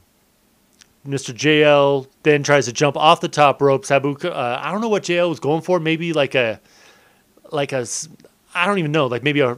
Mr. 1.07 1.33
JL 1.33 2.07
then 2.23 2.43
tries 2.43 2.65
to 2.65 2.73
jump 2.73 2.97
off 2.97 3.21
the 3.21 3.29
top 3.29 3.61
rope. 3.61 3.85
Sabu, 3.85 4.17
uh, 4.27 4.59
I 4.61 4.71
don't 4.71 4.81
know 4.81 4.89
what 4.89 5.03
JL 5.03 5.29
was 5.29 5.39
going 5.39 5.61
for. 5.61 5.79
Maybe 5.79 6.13
like 6.13 6.35
a, 6.35 6.59
like 7.51 7.71
a, 7.71 7.85
I 8.53 8.65
don't 8.65 8.79
even 8.79 8.91
know, 8.91 9.07
like 9.07 9.23
maybe 9.23 9.39
a, 9.39 9.51
a 9.51 9.57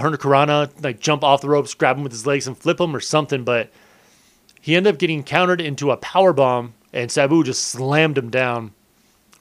Hurricanrana, 0.00 0.82
like 0.82 1.00
jump 1.00 1.22
off 1.22 1.40
the 1.40 1.48
ropes, 1.48 1.74
grab 1.74 1.96
him 1.96 2.02
with 2.02 2.12
his 2.12 2.26
legs 2.26 2.46
and 2.46 2.58
flip 2.58 2.80
him 2.80 2.94
or 2.94 3.00
something. 3.00 3.44
But 3.44 3.70
he 4.60 4.76
ended 4.76 4.94
up 4.94 4.98
getting 4.98 5.22
countered 5.22 5.60
into 5.60 5.90
a 5.90 5.96
power 5.96 6.32
bomb, 6.32 6.74
and 6.92 7.10
Sabu 7.10 7.44
just 7.44 7.66
slammed 7.66 8.18
him 8.18 8.30
down 8.30 8.72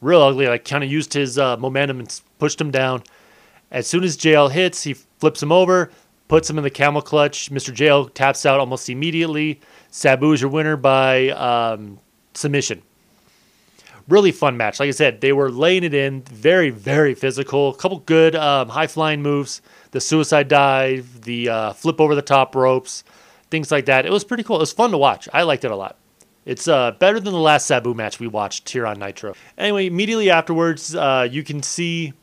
real 0.01 0.21
ugly. 0.21 0.47
Like 0.47 0.65
kind 0.65 0.83
of 0.83 0.91
used 0.91 1.13
his 1.13 1.37
uh, 1.37 1.57
momentum 1.57 1.99
and 1.99 2.21
pushed 2.37 2.61
him 2.61 2.71
down. 2.71 3.03
As 3.71 3.87
soon 3.87 4.03
as 4.03 4.17
JL 4.17 4.51
hits, 4.51 4.83
he 4.83 4.93
flips 4.93 5.43
him 5.43 5.51
over, 5.51 5.91
puts 6.29 6.49
him 6.49 6.57
in 6.57 6.63
the 6.63 6.69
camel 6.69 7.01
clutch. 7.01 7.51
Mr. 7.51 7.75
JL 7.75 8.13
taps 8.13 8.45
out 8.45 8.61
almost 8.61 8.89
immediately. 8.89 9.59
Sabu 9.91 10.31
is 10.31 10.39
your 10.39 10.49
winner 10.49 10.77
by 10.77 11.29
um, 11.29 11.99
submission. 12.33 12.81
Really 14.07 14.31
fun 14.31 14.55
match. 14.55 14.79
Like 14.79 14.87
I 14.87 14.91
said, 14.91 15.21
they 15.21 15.33
were 15.33 15.51
laying 15.51 15.83
it 15.83 15.93
in. 15.93 16.21
Very, 16.21 16.69
very 16.69 17.13
physical. 17.13 17.69
A 17.69 17.75
couple 17.75 17.99
good 17.99 18.35
um, 18.35 18.69
high 18.69 18.87
flying 18.87 19.21
moves. 19.21 19.61
The 19.91 19.99
suicide 19.99 20.47
dive, 20.47 21.21
the 21.21 21.49
uh, 21.49 21.73
flip 21.73 21.99
over 21.99 22.15
the 22.15 22.21
top 22.21 22.55
ropes, 22.55 23.03
things 23.49 23.71
like 23.71 23.85
that. 23.85 24.05
It 24.05 24.11
was 24.11 24.23
pretty 24.23 24.43
cool. 24.43 24.57
It 24.57 24.61
was 24.61 24.71
fun 24.71 24.91
to 24.91 24.97
watch. 24.97 25.27
I 25.33 25.43
liked 25.43 25.65
it 25.65 25.71
a 25.71 25.75
lot. 25.75 25.97
It's 26.45 26.67
uh, 26.67 26.91
better 26.91 27.19
than 27.19 27.33
the 27.33 27.39
last 27.39 27.67
Sabu 27.67 27.93
match 27.93 28.19
we 28.19 28.27
watched 28.27 28.69
here 28.69 28.87
on 28.87 28.99
Nitro. 28.99 29.33
Anyway, 29.57 29.87
immediately 29.87 30.29
afterwards, 30.29 30.95
uh, 30.95 31.27
you 31.29 31.43
can 31.43 31.61
see 31.61 32.13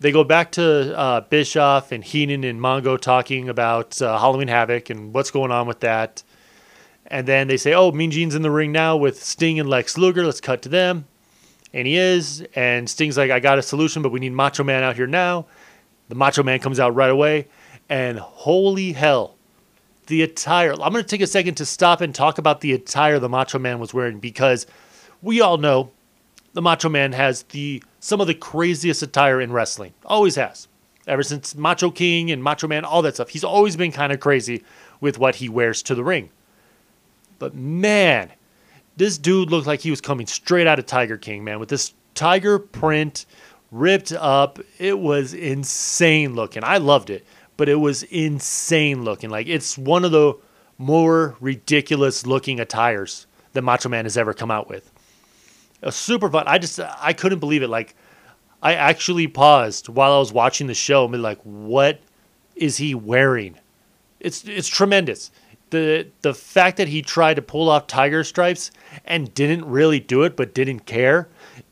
they 0.00 0.12
go 0.12 0.24
back 0.24 0.52
to 0.52 0.96
uh, 0.96 1.20
Bischoff 1.20 1.92
and 1.92 2.02
Heenan 2.02 2.42
and 2.42 2.58
Mongo 2.58 2.98
talking 2.98 3.50
about 3.50 4.00
uh, 4.00 4.18
Halloween 4.18 4.48
Havoc 4.48 4.88
and 4.88 5.12
what's 5.12 5.30
going 5.30 5.50
on 5.50 5.66
with 5.66 5.80
that. 5.80 6.22
And 7.06 7.28
then 7.28 7.48
they 7.48 7.58
say, 7.58 7.74
oh, 7.74 7.92
Mean 7.92 8.10
Gene's 8.10 8.34
in 8.34 8.42
the 8.42 8.50
ring 8.50 8.72
now 8.72 8.96
with 8.96 9.22
Sting 9.22 9.60
and 9.60 9.68
Lex 9.68 9.98
Luger. 9.98 10.24
Let's 10.24 10.40
cut 10.40 10.62
to 10.62 10.68
them. 10.70 11.06
And 11.74 11.86
he 11.86 11.96
is. 11.96 12.46
And 12.54 12.88
Sting's 12.88 13.18
like, 13.18 13.30
I 13.30 13.40
got 13.40 13.58
a 13.58 13.62
solution, 13.62 14.00
but 14.02 14.10
we 14.10 14.20
need 14.20 14.32
Macho 14.32 14.64
Man 14.64 14.82
out 14.82 14.96
here 14.96 15.06
now. 15.06 15.46
The 16.08 16.14
Macho 16.14 16.42
Man 16.42 16.60
comes 16.60 16.80
out 16.80 16.94
right 16.94 17.10
away. 17.10 17.48
And 17.88 18.18
holy 18.18 18.92
hell, 18.92 19.36
the 20.06 20.22
attire. 20.22 20.72
I'm 20.72 20.92
going 20.92 20.94
to 20.94 21.02
take 21.02 21.20
a 21.20 21.26
second 21.26 21.56
to 21.56 21.66
stop 21.66 22.00
and 22.00 22.14
talk 22.14 22.38
about 22.38 22.62
the 22.62 22.72
attire 22.72 23.18
the 23.18 23.28
Macho 23.28 23.58
Man 23.58 23.78
was 23.78 23.92
wearing 23.92 24.18
because 24.18 24.66
we 25.20 25.40
all 25.40 25.58
know 25.58 25.90
the 26.52 26.62
Macho 26.62 26.88
Man 26.88 27.12
has 27.12 27.44
the 27.44 27.82
some 28.00 28.20
of 28.20 28.26
the 28.26 28.34
craziest 28.34 29.02
attire 29.02 29.40
in 29.40 29.52
wrestling. 29.52 29.94
Always 30.04 30.36
has. 30.36 30.68
Ever 31.06 31.22
since 31.22 31.54
Macho 31.54 31.90
King 31.90 32.30
and 32.30 32.42
Macho 32.42 32.68
Man, 32.68 32.84
all 32.84 33.02
that 33.02 33.14
stuff. 33.14 33.30
He's 33.30 33.44
always 33.44 33.76
been 33.76 33.92
kind 33.92 34.12
of 34.12 34.20
crazy 34.20 34.64
with 35.00 35.18
what 35.18 35.36
he 35.36 35.48
wears 35.48 35.82
to 35.84 35.94
the 35.94 36.04
ring. 36.04 36.30
But 37.38 37.54
man, 37.54 38.30
this 38.96 39.18
dude 39.18 39.50
looked 39.50 39.66
like 39.66 39.80
he 39.80 39.90
was 39.90 40.00
coming 40.00 40.26
straight 40.26 40.66
out 40.66 40.78
of 40.78 40.86
Tiger 40.86 41.16
King, 41.16 41.42
man, 41.42 41.58
with 41.58 41.70
this 41.70 41.94
tiger 42.14 42.58
print 42.58 43.24
ripped 43.70 44.12
up. 44.12 44.58
It 44.78 44.98
was 44.98 45.32
insane 45.32 46.34
looking. 46.34 46.62
I 46.64 46.78
loved 46.78 47.10
it 47.10 47.26
but 47.60 47.68
it 47.68 47.74
was 47.74 48.04
insane 48.04 49.04
looking. 49.04 49.28
Like 49.28 49.46
it's 49.46 49.76
one 49.76 50.02
of 50.06 50.12
the 50.12 50.32
more 50.78 51.36
ridiculous 51.40 52.24
looking 52.24 52.58
attires 52.58 53.26
that 53.52 53.60
Macho 53.60 53.90
Man 53.90 54.06
has 54.06 54.16
ever 54.16 54.32
come 54.32 54.50
out 54.50 54.66
with. 54.66 54.90
A 55.82 55.92
super 55.92 56.28
fun. 56.28 56.44
I 56.46 56.58
just 56.58 56.78
I 56.78 57.12
couldn't 57.12 57.38
believe 57.38 57.62
it. 57.62 57.68
Like 57.68 57.94
I 58.62 58.74
actually 58.74 59.26
paused 59.26 59.88
while 59.88 60.12
I 60.12 60.18
was 60.18 60.32
watching 60.32 60.66
the 60.66 60.74
show 60.74 61.04
and 61.04 61.12
be 61.12 61.18
like, 61.18 61.40
what 61.42 62.00
is 62.54 62.76
he 62.76 62.94
wearing? 62.94 63.58
It's 64.18 64.44
it's 64.44 64.68
tremendous. 64.68 65.30
The 65.70 66.08
the 66.22 66.34
fact 66.34 66.76
that 66.76 66.88
he 66.88 67.00
tried 67.00 67.34
to 67.34 67.42
pull 67.42 67.70
off 67.70 67.86
tiger 67.86 68.24
stripes 68.24 68.70
and 69.04 69.32
didn't 69.34 69.64
really 69.64 70.00
do 70.00 70.22
it 70.24 70.36
but 70.36 70.54
didn't 70.54 70.80
care 70.80 71.28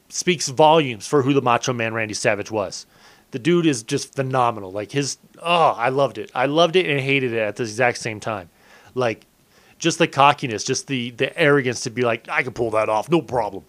speaks 0.09 0.49
volumes 0.49 1.07
for 1.07 1.23
who 1.23 1.35
the 1.35 1.43
Macho 1.43 1.73
Man 1.73 1.93
Randy 1.93 2.15
Savage 2.15 2.51
was. 2.51 2.87
The 3.33 3.39
dude 3.39 3.67
is 3.67 3.83
just 3.83 4.15
phenomenal. 4.15 4.71
Like 4.71 4.93
his 4.93 5.19
oh, 5.43 5.75
I 5.77 5.91
loved 5.91 6.17
it. 6.17 6.31
I 6.35 6.47
loved 6.47 6.77
it 6.77 6.87
and 6.87 7.01
hated 7.01 7.33
it 7.35 7.41
at 7.41 7.57
the 7.57 7.65
exact 7.65 7.99
same 7.99 8.21
time. 8.21 8.49
Like 8.95 9.27
just 9.79 9.99
the 9.99 10.09
cockiness, 10.09 10.65
just 10.65 10.87
the 10.87 11.11
the 11.11 11.37
arrogance 11.39 11.83
to 11.83 11.91
be 11.91 12.03
like, 12.03 12.29
I 12.29 12.43
can 12.43 12.53
pull 12.53 12.71
that 12.73 12.89
off, 12.89 13.11
no 13.11 13.23
problem. 13.23 13.65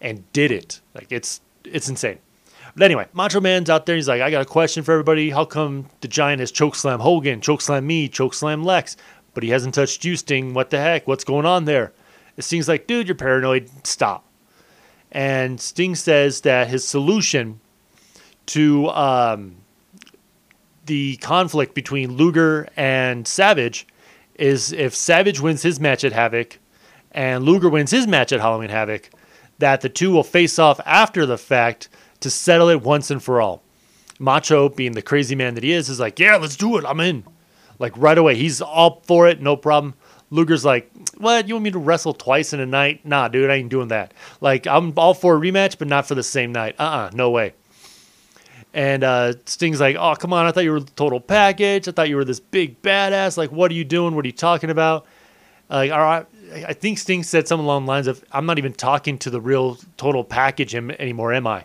And 0.00 0.30
did 0.32 0.50
it. 0.52 0.80
Like 0.94 1.10
it's 1.10 1.40
it's 1.64 1.88
insane. 1.88 2.18
But 2.74 2.84
anyway, 2.84 3.06
Macho 3.12 3.40
Man's 3.40 3.70
out 3.70 3.86
there. 3.86 3.96
He's 3.96 4.08
like, 4.08 4.22
I 4.22 4.30
got 4.30 4.42
a 4.42 4.46
question 4.46 4.84
for 4.84 4.92
everybody. 4.92 5.30
How 5.30 5.44
come 5.44 5.86
the 6.00 6.08
Giant 6.08 6.40
has 6.40 6.52
chokeslam 6.52 7.00
Hogan, 7.00 7.40
chokeslam 7.40 7.84
me, 7.84 8.08
chokeslam 8.08 8.64
Lex, 8.64 8.96
but 9.34 9.42
he 9.42 9.50
hasn't 9.50 9.74
touched 9.74 10.04
you, 10.04 10.16
Sting? 10.16 10.54
What 10.54 10.70
the 10.70 10.78
heck? 10.78 11.08
What's 11.08 11.24
going 11.24 11.46
on 11.46 11.64
there? 11.64 11.92
It 12.36 12.42
Sting's 12.42 12.68
like, 12.68 12.86
dude, 12.86 13.08
you're 13.08 13.16
paranoid. 13.16 13.68
Stop. 13.84 14.24
And 15.10 15.60
Sting 15.60 15.96
says 15.96 16.42
that 16.42 16.68
his 16.68 16.86
solution 16.86 17.60
to 18.46 18.88
um, 18.90 19.56
the 20.86 21.16
conflict 21.16 21.74
between 21.74 22.12
Luger 22.12 22.68
and 22.76 23.26
Savage 23.26 23.86
is 24.38 24.72
if 24.72 24.94
Savage 24.94 25.40
wins 25.40 25.62
his 25.62 25.80
match 25.80 26.04
at 26.04 26.12
Havoc 26.12 26.58
and 27.12 27.44
Luger 27.44 27.68
wins 27.68 27.90
his 27.90 28.06
match 28.06 28.32
at 28.32 28.40
Halloween 28.40 28.70
Havoc, 28.70 29.10
that 29.58 29.80
the 29.80 29.88
two 29.88 30.12
will 30.12 30.22
face 30.22 30.58
off 30.58 30.80
after 30.86 31.26
the 31.26 31.38
fact 31.38 31.88
to 32.20 32.30
settle 32.30 32.68
it 32.68 32.82
once 32.82 33.10
and 33.10 33.22
for 33.22 33.40
all. 33.40 33.62
Macho, 34.18 34.68
being 34.68 34.92
the 34.92 35.02
crazy 35.02 35.34
man 35.34 35.54
that 35.54 35.64
he 35.64 35.72
is, 35.72 35.88
is 35.88 36.00
like, 36.00 36.18
yeah, 36.18 36.36
let's 36.36 36.56
do 36.56 36.76
it. 36.76 36.84
I'm 36.84 37.00
in. 37.00 37.24
Like 37.78 37.92
right 37.96 38.18
away. 38.18 38.34
He's 38.34 38.60
all 38.60 39.02
for 39.04 39.28
it, 39.28 39.40
no 39.40 39.56
problem. 39.56 39.94
Luger's 40.30 40.64
like, 40.64 40.90
what? 41.16 41.48
You 41.48 41.54
want 41.54 41.64
me 41.64 41.70
to 41.70 41.78
wrestle 41.78 42.12
twice 42.12 42.52
in 42.52 42.60
a 42.60 42.66
night? 42.66 43.04
Nah, 43.06 43.28
dude, 43.28 43.50
I 43.50 43.54
ain't 43.54 43.70
doing 43.70 43.88
that. 43.88 44.12
Like, 44.40 44.66
I'm 44.66 44.92
all 44.96 45.14
for 45.14 45.36
a 45.36 45.40
rematch, 45.40 45.78
but 45.78 45.88
not 45.88 46.06
for 46.06 46.14
the 46.14 46.22
same 46.22 46.52
night. 46.52 46.74
Uh 46.78 46.82
uh 46.82 47.10
no 47.14 47.30
way. 47.30 47.54
And 48.78 49.02
uh, 49.02 49.32
Sting's 49.44 49.80
like, 49.80 49.96
oh, 49.96 50.14
come 50.14 50.32
on. 50.32 50.46
I 50.46 50.52
thought 50.52 50.62
you 50.62 50.70
were 50.70 50.78
the 50.78 50.92
total 50.92 51.18
package. 51.18 51.88
I 51.88 51.90
thought 51.90 52.08
you 52.08 52.14
were 52.14 52.24
this 52.24 52.38
big 52.38 52.80
badass. 52.80 53.36
Like, 53.36 53.50
what 53.50 53.72
are 53.72 53.74
you 53.74 53.84
doing? 53.84 54.14
What 54.14 54.24
are 54.24 54.28
you 54.28 54.32
talking 54.32 54.70
about? 54.70 55.04
Like, 55.68 55.90
all 55.90 55.98
right. 55.98 56.24
I 56.64 56.74
think 56.74 56.98
Sting 56.98 57.24
said 57.24 57.48
something 57.48 57.64
along 57.64 57.86
the 57.86 57.88
lines 57.88 58.06
of, 58.06 58.24
I'm 58.30 58.46
not 58.46 58.56
even 58.56 58.72
talking 58.72 59.18
to 59.18 59.30
the 59.30 59.40
real 59.40 59.78
total 59.96 60.22
package 60.22 60.76
anymore, 60.76 61.32
am 61.32 61.48
I? 61.48 61.64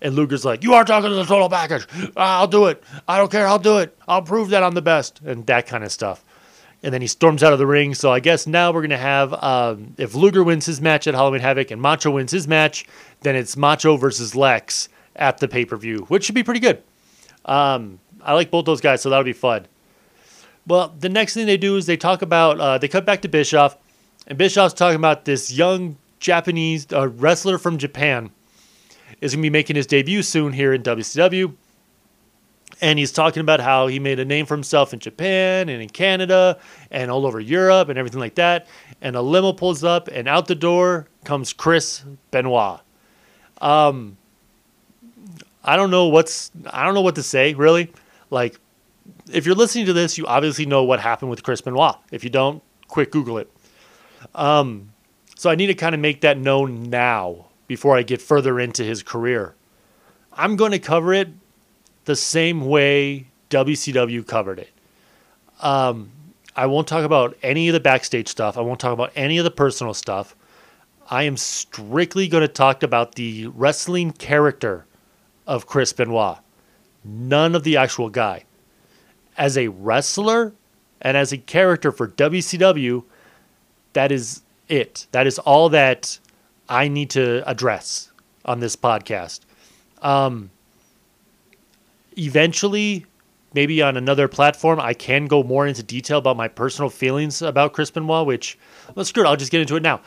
And 0.00 0.14
Luger's 0.14 0.46
like, 0.46 0.64
You 0.64 0.72
are 0.72 0.86
talking 0.86 1.10
to 1.10 1.16
the 1.16 1.26
total 1.26 1.50
package. 1.50 1.86
I'll 2.16 2.48
do 2.48 2.64
it. 2.68 2.82
I 3.06 3.18
don't 3.18 3.30
care. 3.30 3.46
I'll 3.46 3.58
do 3.58 3.76
it. 3.76 3.94
I'll 4.08 4.22
prove 4.22 4.48
that 4.48 4.62
I'm 4.62 4.72
the 4.72 4.80
best. 4.80 5.20
And 5.20 5.46
that 5.46 5.66
kind 5.66 5.84
of 5.84 5.92
stuff. 5.92 6.24
And 6.82 6.94
then 6.94 7.02
he 7.02 7.06
storms 7.06 7.42
out 7.42 7.52
of 7.52 7.58
the 7.58 7.66
ring. 7.66 7.92
So 7.92 8.10
I 8.10 8.20
guess 8.20 8.46
now 8.46 8.72
we're 8.72 8.80
going 8.80 8.88
to 8.88 8.96
have, 8.96 9.34
um, 9.34 9.92
if 9.98 10.14
Luger 10.14 10.42
wins 10.42 10.64
his 10.64 10.80
match 10.80 11.06
at 11.06 11.14
Halloween 11.14 11.42
Havoc 11.42 11.70
and 11.70 11.82
Macho 11.82 12.10
wins 12.10 12.32
his 12.32 12.48
match, 12.48 12.86
then 13.20 13.36
it's 13.36 13.54
Macho 13.54 13.98
versus 13.98 14.34
Lex 14.34 14.88
at 15.16 15.38
the 15.38 15.48
pay 15.48 15.64
per 15.64 15.76
view, 15.76 16.04
which 16.08 16.24
should 16.24 16.34
be 16.34 16.42
pretty 16.42 16.60
good. 16.60 16.82
Um, 17.44 18.00
I 18.22 18.34
like 18.34 18.50
both 18.50 18.64
those 18.64 18.80
guys, 18.80 19.02
so 19.02 19.10
that'll 19.10 19.24
be 19.24 19.32
fun. 19.32 19.66
Well, 20.66 20.94
the 20.98 21.10
next 21.10 21.34
thing 21.34 21.46
they 21.46 21.58
do 21.58 21.76
is 21.76 21.86
they 21.86 21.96
talk 21.96 22.22
about, 22.22 22.58
uh, 22.58 22.78
they 22.78 22.88
cut 22.88 23.04
back 23.04 23.22
to 23.22 23.28
Bischoff, 23.28 23.76
and 24.26 24.38
Bischoff's 24.38 24.74
talking 24.74 24.96
about 24.96 25.26
this 25.26 25.52
young 25.52 25.98
Japanese 26.20 26.86
uh, 26.90 27.08
wrestler 27.08 27.58
from 27.58 27.76
Japan 27.76 28.30
is 29.20 29.34
going 29.34 29.42
to 29.42 29.46
be 29.46 29.50
making 29.50 29.76
his 29.76 29.86
debut 29.86 30.22
soon 30.22 30.52
here 30.52 30.72
in 30.72 30.82
WCW. 30.82 31.54
And 32.80 32.98
he's 32.98 33.12
talking 33.12 33.40
about 33.40 33.60
how 33.60 33.86
he 33.86 33.98
made 33.98 34.18
a 34.18 34.24
name 34.24 34.46
for 34.46 34.54
himself 34.54 34.92
in 34.92 34.98
Japan 34.98 35.68
and 35.68 35.82
in 35.82 35.88
Canada 35.88 36.58
and 36.90 37.10
all 37.10 37.24
over 37.24 37.38
Europe 37.38 37.88
and 37.88 37.98
everything 37.98 38.20
like 38.20 38.34
that. 38.36 38.66
And 39.00 39.16
a 39.16 39.22
limo 39.22 39.52
pulls 39.52 39.84
up, 39.84 40.08
and 40.08 40.26
out 40.26 40.46
the 40.46 40.54
door 40.54 41.08
comes 41.24 41.52
Chris 41.52 42.02
Benoit. 42.30 42.80
Um, 43.60 44.16
I 45.64 45.76
don't 45.76 45.90
know 45.90 46.06
what's 46.06 46.50
I 46.70 46.84
don't 46.84 46.94
know 46.94 47.00
what 47.00 47.14
to 47.16 47.22
say 47.22 47.54
really. 47.54 47.92
Like, 48.30 48.58
if 49.30 49.46
you're 49.46 49.54
listening 49.54 49.86
to 49.86 49.92
this, 49.92 50.18
you 50.18 50.26
obviously 50.26 50.66
know 50.66 50.84
what 50.84 51.00
happened 51.00 51.30
with 51.30 51.42
Chris 51.42 51.60
Benoit. 51.60 51.96
If 52.10 52.24
you 52.24 52.30
don't, 52.30 52.62
quick 52.88 53.10
Google 53.10 53.38
it. 53.38 53.50
Um, 54.34 54.90
so 55.36 55.50
I 55.50 55.54
need 55.54 55.66
to 55.66 55.74
kind 55.74 55.94
of 55.94 56.00
make 56.00 56.22
that 56.22 56.38
known 56.38 56.84
now 56.84 57.46
before 57.66 57.96
I 57.96 58.02
get 58.02 58.20
further 58.20 58.58
into 58.58 58.82
his 58.84 59.02
career. 59.02 59.54
I'm 60.32 60.56
going 60.56 60.72
to 60.72 60.78
cover 60.78 61.12
it 61.12 61.28
the 62.04 62.16
same 62.16 62.66
way 62.66 63.26
WCW 63.50 64.26
covered 64.26 64.58
it. 64.58 64.70
Um, 65.60 66.10
I 66.56 66.66
won't 66.66 66.88
talk 66.88 67.04
about 67.04 67.36
any 67.42 67.68
of 67.68 67.72
the 67.72 67.80
backstage 67.80 68.28
stuff. 68.28 68.56
I 68.56 68.60
won't 68.60 68.80
talk 68.80 68.92
about 68.92 69.12
any 69.16 69.38
of 69.38 69.44
the 69.44 69.50
personal 69.50 69.94
stuff. 69.94 70.34
I 71.10 71.24
am 71.24 71.36
strictly 71.36 72.28
going 72.28 72.42
to 72.42 72.48
talk 72.48 72.82
about 72.82 73.14
the 73.14 73.48
wrestling 73.48 74.12
character 74.12 74.86
of 75.46 75.66
Chris 75.66 75.92
Benoit, 75.92 76.38
none 77.04 77.54
of 77.54 77.64
the 77.64 77.76
actual 77.76 78.08
guy. 78.08 78.44
As 79.36 79.58
a 79.58 79.68
wrestler 79.68 80.52
and 81.00 81.16
as 81.16 81.32
a 81.32 81.38
character 81.38 81.90
for 81.90 82.08
WCW, 82.08 83.04
that 83.92 84.12
is 84.12 84.42
it. 84.68 85.06
That 85.12 85.26
is 85.26 85.38
all 85.40 85.68
that 85.70 86.18
I 86.68 86.88
need 86.88 87.10
to 87.10 87.48
address 87.48 88.10
on 88.44 88.60
this 88.60 88.76
podcast. 88.76 89.40
Um, 90.02 90.50
eventually, 92.16 93.06
maybe 93.54 93.82
on 93.82 93.96
another 93.96 94.28
platform, 94.28 94.80
I 94.80 94.94
can 94.94 95.26
go 95.26 95.42
more 95.42 95.66
into 95.66 95.82
detail 95.82 96.18
about 96.18 96.36
my 96.36 96.48
personal 96.48 96.90
feelings 96.90 97.42
about 97.42 97.72
Chris 97.72 97.90
Benoit, 97.90 98.26
which, 98.26 98.58
well, 98.94 99.04
screw 99.04 99.24
it, 99.24 99.26
I'll 99.26 99.36
just 99.36 99.52
get 99.52 99.60
into 99.60 99.76
it 99.76 99.82
now. 99.82 100.00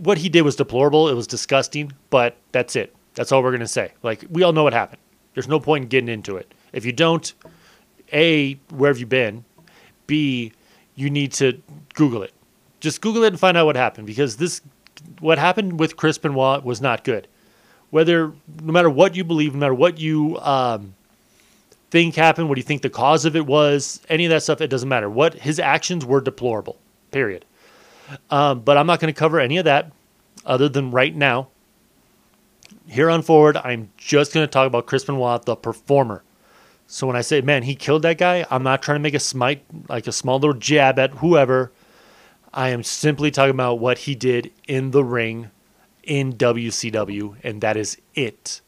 What 0.00 0.18
he 0.18 0.28
did 0.28 0.42
was 0.42 0.56
deplorable. 0.56 1.08
It 1.08 1.14
was 1.14 1.26
disgusting, 1.26 1.92
but 2.10 2.36
that's 2.52 2.76
it. 2.76 2.94
That's 3.14 3.32
all 3.32 3.42
we're 3.42 3.50
going 3.50 3.60
to 3.60 3.68
say. 3.68 3.92
Like, 4.02 4.24
we 4.30 4.42
all 4.42 4.52
know 4.52 4.64
what 4.64 4.72
happened. 4.72 5.00
There's 5.34 5.48
no 5.48 5.60
point 5.60 5.84
in 5.84 5.88
getting 5.88 6.08
into 6.08 6.36
it. 6.36 6.52
If 6.72 6.84
you 6.84 6.92
don't, 6.92 7.32
A, 8.12 8.54
where 8.70 8.90
have 8.90 8.98
you 8.98 9.06
been? 9.06 9.44
B, 10.06 10.52
you 10.94 11.10
need 11.10 11.32
to 11.34 11.60
Google 11.94 12.22
it. 12.22 12.32
Just 12.80 13.00
Google 13.00 13.24
it 13.24 13.28
and 13.28 13.40
find 13.40 13.56
out 13.56 13.66
what 13.66 13.76
happened 13.76 14.06
because 14.06 14.36
this 14.36 14.60
what 15.20 15.38
happened 15.38 15.78
with 15.78 15.96
Chris 15.96 16.18
Benoit 16.18 16.64
was 16.64 16.80
not 16.80 17.04
good. 17.04 17.28
Whether, 17.90 18.32
no 18.62 18.72
matter 18.72 18.90
what 18.90 19.16
you 19.16 19.24
believe, 19.24 19.54
no 19.54 19.60
matter 19.60 19.74
what 19.74 19.98
you 19.98 20.38
um, 20.38 20.94
think 21.90 22.14
happened, 22.14 22.48
what 22.48 22.54
do 22.54 22.60
you 22.60 22.64
think 22.64 22.82
the 22.82 22.90
cause 22.90 23.24
of 23.24 23.36
it 23.36 23.46
was, 23.46 24.00
any 24.08 24.24
of 24.24 24.30
that 24.30 24.42
stuff, 24.42 24.60
it 24.60 24.68
doesn't 24.68 24.88
matter. 24.88 25.10
What 25.10 25.34
his 25.34 25.58
actions 25.58 26.04
were 26.06 26.20
deplorable. 26.20 26.78
Period. 27.10 27.44
Um, 28.30 28.60
but 28.60 28.76
I'm 28.76 28.86
not 28.86 29.00
going 29.00 29.12
to 29.12 29.18
cover 29.18 29.38
any 29.40 29.58
of 29.58 29.66
that, 29.66 29.92
other 30.46 30.68
than 30.68 30.90
right 30.90 31.14
now. 31.14 31.48
Here 32.86 33.10
on 33.10 33.22
forward, 33.22 33.56
I'm 33.56 33.90
just 33.96 34.34
going 34.34 34.46
to 34.46 34.50
talk 34.50 34.66
about 34.66 34.86
Chris 34.86 35.04
Benoit, 35.04 35.44
the 35.44 35.56
performer. 35.56 36.22
So 36.86 37.06
when 37.06 37.16
I 37.16 37.22
say, 37.22 37.40
man, 37.40 37.62
he 37.62 37.74
killed 37.74 38.02
that 38.02 38.18
guy, 38.18 38.44
I'm 38.50 38.62
not 38.62 38.82
trying 38.82 38.96
to 38.96 39.02
make 39.02 39.14
a 39.14 39.20
smite, 39.20 39.64
like 39.88 40.06
a 40.06 40.12
small 40.12 40.38
little 40.38 40.54
jab 40.54 40.98
at 40.98 41.12
whoever. 41.12 41.72
I 42.52 42.68
am 42.68 42.82
simply 42.82 43.30
talking 43.30 43.54
about 43.54 43.78
what 43.78 43.98
he 43.98 44.14
did 44.14 44.52
in 44.68 44.90
the 44.90 45.02
ring 45.02 45.50
in 46.02 46.34
WCW, 46.34 47.36
and 47.42 47.60
that 47.62 47.76
is 47.76 47.96
it. 48.14 48.60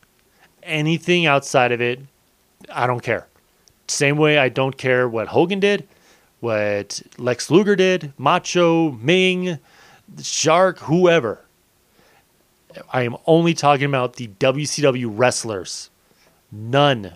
Anything 0.62 1.26
outside 1.26 1.73
of 1.73 1.82
it, 1.82 2.00
I 2.73 2.87
don't 2.87 3.02
care. 3.02 3.26
Same 3.88 4.16
way 4.16 4.38
I 4.38 4.49
don't 4.49 4.78
care 4.78 5.06
what 5.06 5.28
Hogan 5.28 5.61
did, 5.61 5.87
what 6.40 7.02
Lex 7.18 7.50
Luger 7.50 7.76
did, 7.76 8.14
Macho, 8.16 8.92
Ming, 8.92 9.58
Shark, 10.23 10.78
whoever. 10.78 11.44
I 12.93 13.02
am 13.02 13.16
only 13.26 13.54
talking 13.54 13.87
about 13.87 14.16
the 14.16 14.28
WCW 14.28 15.11
wrestlers, 15.11 15.90
none 16.50 17.14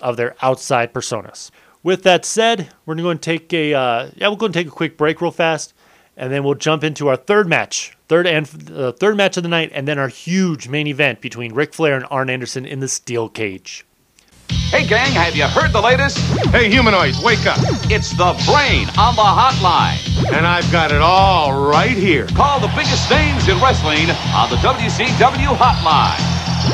of 0.00 0.16
their 0.16 0.36
outside 0.42 0.92
personas. 0.92 1.50
With 1.82 2.02
that 2.02 2.24
said, 2.24 2.68
we're 2.84 2.94
going 2.94 3.18
to 3.18 3.22
take 3.22 3.52
a 3.52 3.74
uh, 3.74 4.10
yeah, 4.14 4.28
we're 4.28 4.36
going 4.36 4.52
to 4.52 4.58
take 4.58 4.68
a 4.68 4.70
quick 4.70 4.96
break 4.96 5.20
real 5.20 5.30
fast 5.30 5.74
and 6.16 6.30
then 6.30 6.44
we'll 6.44 6.54
jump 6.54 6.84
into 6.84 7.08
our 7.08 7.16
third 7.16 7.48
match, 7.48 7.96
third 8.08 8.26
and 8.26 8.46
uh, 8.70 8.92
third 8.92 9.16
match 9.16 9.38
of 9.38 9.42
the 9.42 9.48
night, 9.48 9.70
and 9.72 9.88
then 9.88 9.98
our 9.98 10.08
huge 10.08 10.68
main 10.68 10.86
event 10.86 11.22
between 11.22 11.54
Ric 11.54 11.72
Flair 11.72 11.96
and 11.96 12.06
Arn 12.10 12.28
Anderson 12.28 12.66
in 12.66 12.80
the 12.80 12.88
steel 12.88 13.28
cage. 13.30 13.86
Hey, 14.70 14.86
gang, 14.86 15.10
have 15.18 15.34
you 15.34 15.42
heard 15.50 15.72
the 15.72 15.80
latest? 15.80 16.18
Hey, 16.54 16.70
humanoids, 16.70 17.18
wake 17.20 17.44
up. 17.44 17.58
It's 17.90 18.12
the 18.12 18.38
brain 18.46 18.86
on 18.94 19.16
the 19.18 19.26
hotline. 19.26 19.98
And 20.32 20.46
I've 20.46 20.70
got 20.70 20.92
it 20.92 21.00
all 21.02 21.68
right 21.68 21.90
here. 21.90 22.28
Call 22.28 22.60
the 22.60 22.68
biggest 22.68 23.10
names 23.10 23.48
in 23.48 23.60
wrestling 23.60 24.08
on 24.30 24.48
the 24.48 24.54
WCW 24.62 25.56
hotline. 25.58 26.20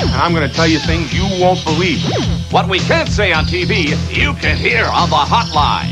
And 0.02 0.10
I'm 0.12 0.34
going 0.34 0.46
to 0.46 0.54
tell 0.54 0.66
you 0.66 0.78
things 0.78 1.10
you 1.14 1.24
won't 1.40 1.64
believe. 1.64 2.02
What 2.52 2.68
we 2.68 2.80
can't 2.80 3.08
say 3.08 3.32
on 3.32 3.46
TV, 3.46 3.96
you 4.14 4.34
can 4.34 4.58
hear 4.58 4.84
on 4.84 5.08
the 5.08 5.16
hotline. 5.16 5.88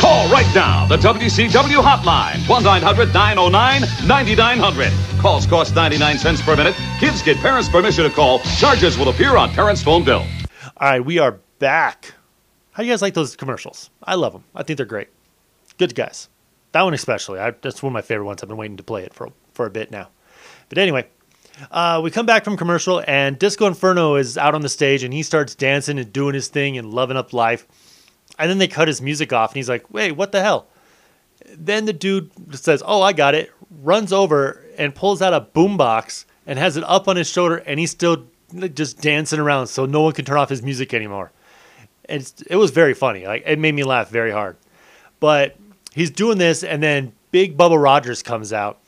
Call 0.00 0.30
right 0.30 0.50
now. 0.54 0.86
The 0.86 0.96
WCW 0.96 1.82
hotline. 1.82 2.36
1-900-909-9900. 2.48 5.20
Calls 5.20 5.46
cost 5.46 5.74
99 5.74 6.16
cents 6.16 6.40
per 6.40 6.56
minute. 6.56 6.74
Kids 6.98 7.20
get 7.20 7.36
parents' 7.36 7.68
permission 7.68 8.04
to 8.04 8.10
call. 8.10 8.38
Charges 8.56 8.96
will 8.96 9.10
appear 9.10 9.36
on 9.36 9.50
parents' 9.50 9.82
phone 9.82 10.04
bill. 10.04 10.24
All 10.82 10.88
right, 10.88 11.04
we 11.04 11.20
are 11.20 11.38
back. 11.60 12.12
How 12.72 12.82
do 12.82 12.88
you 12.88 12.92
guys 12.92 13.02
like 13.02 13.14
those 13.14 13.36
commercials? 13.36 13.88
I 14.02 14.16
love 14.16 14.32
them. 14.32 14.42
I 14.52 14.64
think 14.64 14.78
they're 14.78 14.84
great. 14.84 15.10
Good 15.78 15.94
guys. 15.94 16.28
That 16.72 16.82
one 16.82 16.92
especially. 16.92 17.38
I, 17.38 17.52
that's 17.52 17.84
one 17.84 17.92
of 17.92 17.94
my 17.94 18.02
favorite 18.02 18.26
ones. 18.26 18.42
I've 18.42 18.48
been 18.48 18.58
waiting 18.58 18.78
to 18.78 18.82
play 18.82 19.04
it 19.04 19.14
for 19.14 19.30
for 19.54 19.64
a 19.64 19.70
bit 19.70 19.92
now. 19.92 20.08
But 20.68 20.78
anyway, 20.78 21.06
uh, 21.70 22.00
we 22.02 22.10
come 22.10 22.26
back 22.26 22.42
from 22.42 22.56
commercial, 22.56 23.00
and 23.06 23.38
Disco 23.38 23.68
Inferno 23.68 24.16
is 24.16 24.36
out 24.36 24.56
on 24.56 24.62
the 24.62 24.68
stage, 24.68 25.04
and 25.04 25.14
he 25.14 25.22
starts 25.22 25.54
dancing 25.54 26.00
and 26.00 26.12
doing 26.12 26.34
his 26.34 26.48
thing 26.48 26.76
and 26.76 26.92
loving 26.92 27.16
up 27.16 27.32
life. 27.32 27.64
And 28.36 28.50
then 28.50 28.58
they 28.58 28.66
cut 28.66 28.88
his 28.88 29.00
music 29.00 29.32
off, 29.32 29.52
and 29.52 29.58
he's 29.58 29.68
like, 29.68 29.88
"Wait, 29.94 30.10
what 30.10 30.32
the 30.32 30.42
hell?" 30.42 30.66
Then 31.56 31.84
the 31.84 31.92
dude 31.92 32.32
says, 32.56 32.82
"Oh, 32.84 33.02
I 33.02 33.12
got 33.12 33.36
it." 33.36 33.52
Runs 33.70 34.12
over 34.12 34.64
and 34.76 34.96
pulls 34.96 35.22
out 35.22 35.32
a 35.32 35.42
boombox 35.42 36.24
and 36.44 36.58
has 36.58 36.76
it 36.76 36.82
up 36.82 37.06
on 37.06 37.14
his 37.14 37.30
shoulder, 37.30 37.58
and 37.58 37.78
he's 37.78 37.92
still 37.92 38.26
just 38.74 39.00
dancing 39.00 39.38
around, 39.38 39.66
so 39.68 39.86
no 39.86 40.02
one 40.02 40.12
can 40.12 40.24
turn 40.24 40.36
off 40.36 40.48
his 40.48 40.62
music 40.62 40.94
anymore. 40.94 41.32
It's, 42.08 42.42
it 42.42 42.56
was 42.56 42.70
very 42.70 42.94
funny. 42.94 43.26
Like 43.26 43.44
it 43.46 43.58
made 43.58 43.74
me 43.74 43.84
laugh 43.84 44.10
very 44.10 44.30
hard. 44.30 44.56
But 45.20 45.56
he's 45.92 46.10
doing 46.10 46.38
this, 46.38 46.64
and 46.64 46.82
then 46.82 47.12
Big 47.30 47.56
Bubba 47.56 47.82
Rogers 47.82 48.22
comes 48.22 48.52
out 48.52 48.80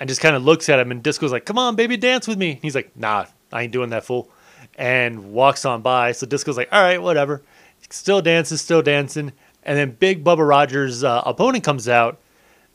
and 0.00 0.08
just 0.08 0.20
kind 0.20 0.34
of 0.34 0.42
looks 0.42 0.68
at 0.68 0.78
him, 0.78 0.90
and 0.90 1.02
Disco's 1.02 1.32
like, 1.32 1.44
"Come 1.44 1.58
on, 1.58 1.76
baby, 1.76 1.96
dance 1.96 2.26
with 2.26 2.38
me." 2.38 2.58
He's 2.62 2.74
like, 2.74 2.96
"Nah, 2.96 3.26
I 3.52 3.62
ain't 3.62 3.72
doing 3.72 3.90
that, 3.90 4.04
fool," 4.04 4.30
and 4.76 5.32
walks 5.32 5.64
on 5.64 5.82
by. 5.82 6.12
So 6.12 6.26
Disco's 6.26 6.56
like, 6.56 6.68
"All 6.72 6.82
right, 6.82 7.00
whatever." 7.00 7.42
Still 7.90 8.22
dancing, 8.22 8.56
still 8.56 8.82
dancing, 8.82 9.32
and 9.62 9.78
then 9.78 9.92
Big 9.92 10.24
Bubba 10.24 10.46
Rogers' 10.48 11.04
uh, 11.04 11.22
opponent 11.26 11.64
comes 11.64 11.88
out, 11.88 12.18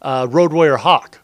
uh, 0.01 0.27
Road 0.29 0.53
Warrior 0.53 0.77
Hawk. 0.77 1.19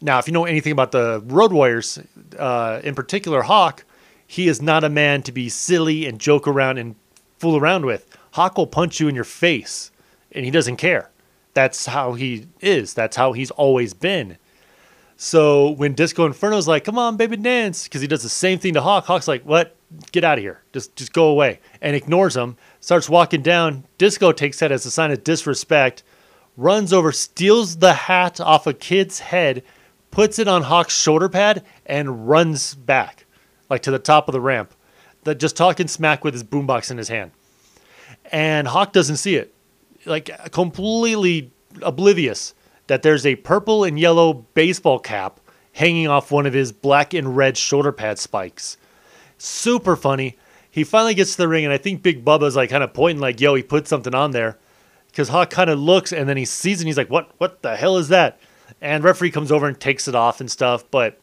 Now, 0.00 0.18
if 0.18 0.26
you 0.26 0.32
know 0.32 0.44
anything 0.44 0.72
about 0.72 0.92
the 0.92 1.22
Road 1.26 1.52
Warriors, 1.52 1.98
uh, 2.38 2.80
in 2.84 2.94
particular 2.94 3.42
Hawk, 3.42 3.84
he 4.26 4.48
is 4.48 4.62
not 4.62 4.84
a 4.84 4.88
man 4.88 5.22
to 5.22 5.32
be 5.32 5.48
silly 5.48 6.06
and 6.06 6.18
joke 6.18 6.46
around 6.48 6.78
and 6.78 6.94
fool 7.38 7.56
around 7.56 7.84
with. 7.84 8.16
Hawk 8.32 8.56
will 8.56 8.66
punch 8.66 9.00
you 9.00 9.08
in 9.08 9.14
your 9.14 9.24
face, 9.24 9.90
and 10.32 10.44
he 10.44 10.50
doesn't 10.50 10.76
care. 10.76 11.10
That's 11.52 11.86
how 11.86 12.14
he 12.14 12.46
is. 12.60 12.94
That's 12.94 13.16
how 13.16 13.32
he's 13.32 13.50
always 13.52 13.94
been. 13.94 14.38
So 15.16 15.70
when 15.70 15.94
Disco 15.94 16.26
Inferno's 16.26 16.66
like, 16.66 16.84
"Come 16.84 16.98
on, 16.98 17.16
baby, 17.16 17.36
dance," 17.36 17.84
because 17.84 18.00
he 18.00 18.08
does 18.08 18.24
the 18.24 18.28
same 18.28 18.58
thing 18.58 18.74
to 18.74 18.80
Hawk, 18.80 19.06
Hawk's 19.06 19.28
like, 19.28 19.42
"What? 19.44 19.76
Get 20.10 20.24
out 20.24 20.38
of 20.38 20.42
here! 20.42 20.62
Just, 20.72 20.96
just 20.96 21.12
go 21.12 21.28
away!" 21.28 21.60
and 21.80 21.94
ignores 21.94 22.36
him. 22.36 22.56
Starts 22.80 23.08
walking 23.08 23.42
down. 23.42 23.84
Disco 23.96 24.32
takes 24.32 24.58
that 24.58 24.72
as 24.72 24.84
a 24.84 24.90
sign 24.90 25.12
of 25.12 25.22
disrespect. 25.22 26.02
Runs 26.56 26.92
over, 26.92 27.12
steals 27.12 27.76
the 27.76 27.92
hat 27.92 28.40
off 28.40 28.66
a 28.66 28.72
kid's 28.72 29.20
head, 29.20 29.62
puts 30.10 30.38
it 30.38 30.48
on 30.48 30.62
Hawk's 30.62 30.96
shoulder 30.96 31.28
pad, 31.28 31.64
and 31.86 32.28
runs 32.28 32.74
back, 32.74 33.23
like 33.74 33.82
to 33.82 33.90
the 33.90 33.98
top 33.98 34.28
of 34.28 34.32
the 34.32 34.40
ramp. 34.40 34.72
That 35.24 35.36
just 35.36 35.56
talking 35.56 35.88
smack 35.88 36.22
with 36.22 36.34
his 36.34 36.44
boombox 36.44 36.90
in 36.90 36.98
his 36.98 37.08
hand. 37.08 37.30
And 38.30 38.68
Hawk 38.68 38.92
doesn't 38.92 39.16
see 39.16 39.36
it, 39.36 39.54
like 40.04 40.30
completely 40.52 41.50
oblivious 41.82 42.54
that 42.86 43.02
there's 43.02 43.24
a 43.24 43.36
purple 43.36 43.84
and 43.84 43.98
yellow 43.98 44.32
baseball 44.32 44.98
cap 44.98 45.40
hanging 45.72 46.08
off 46.08 46.30
one 46.30 46.46
of 46.46 46.52
his 46.52 46.72
black 46.72 47.14
and 47.14 47.36
red 47.36 47.56
shoulder 47.56 47.90
pad 47.92 48.18
spikes. 48.18 48.76
Super 49.38 49.96
funny. 49.96 50.36
He 50.70 50.84
finally 50.84 51.14
gets 51.14 51.32
to 51.32 51.38
the 51.38 51.48
ring, 51.48 51.64
and 51.64 51.72
I 51.72 51.78
think 51.78 52.02
Big 52.02 52.24
Bubba's 52.24 52.56
like 52.56 52.70
kind 52.70 52.84
of 52.84 52.92
pointing, 52.94 53.20
like, 53.20 53.40
"Yo, 53.40 53.54
he 53.54 53.62
put 53.62 53.88
something 53.88 54.14
on 54.14 54.32
there." 54.32 54.58
Because 55.06 55.28
Hawk 55.28 55.50
kind 55.50 55.70
of 55.70 55.78
looks, 55.78 56.12
and 56.12 56.28
then 56.28 56.36
he 56.36 56.44
sees 56.44 56.78
it, 56.78 56.82
and 56.82 56.88
he's 56.88 56.96
like, 56.96 57.10
"What? 57.10 57.30
What 57.38 57.62
the 57.62 57.76
hell 57.76 57.96
is 57.96 58.08
that?" 58.08 58.38
And 58.80 59.04
referee 59.04 59.30
comes 59.30 59.52
over 59.52 59.66
and 59.66 59.78
takes 59.78 60.08
it 60.08 60.14
off 60.14 60.40
and 60.40 60.50
stuff. 60.50 60.84
But 60.90 61.18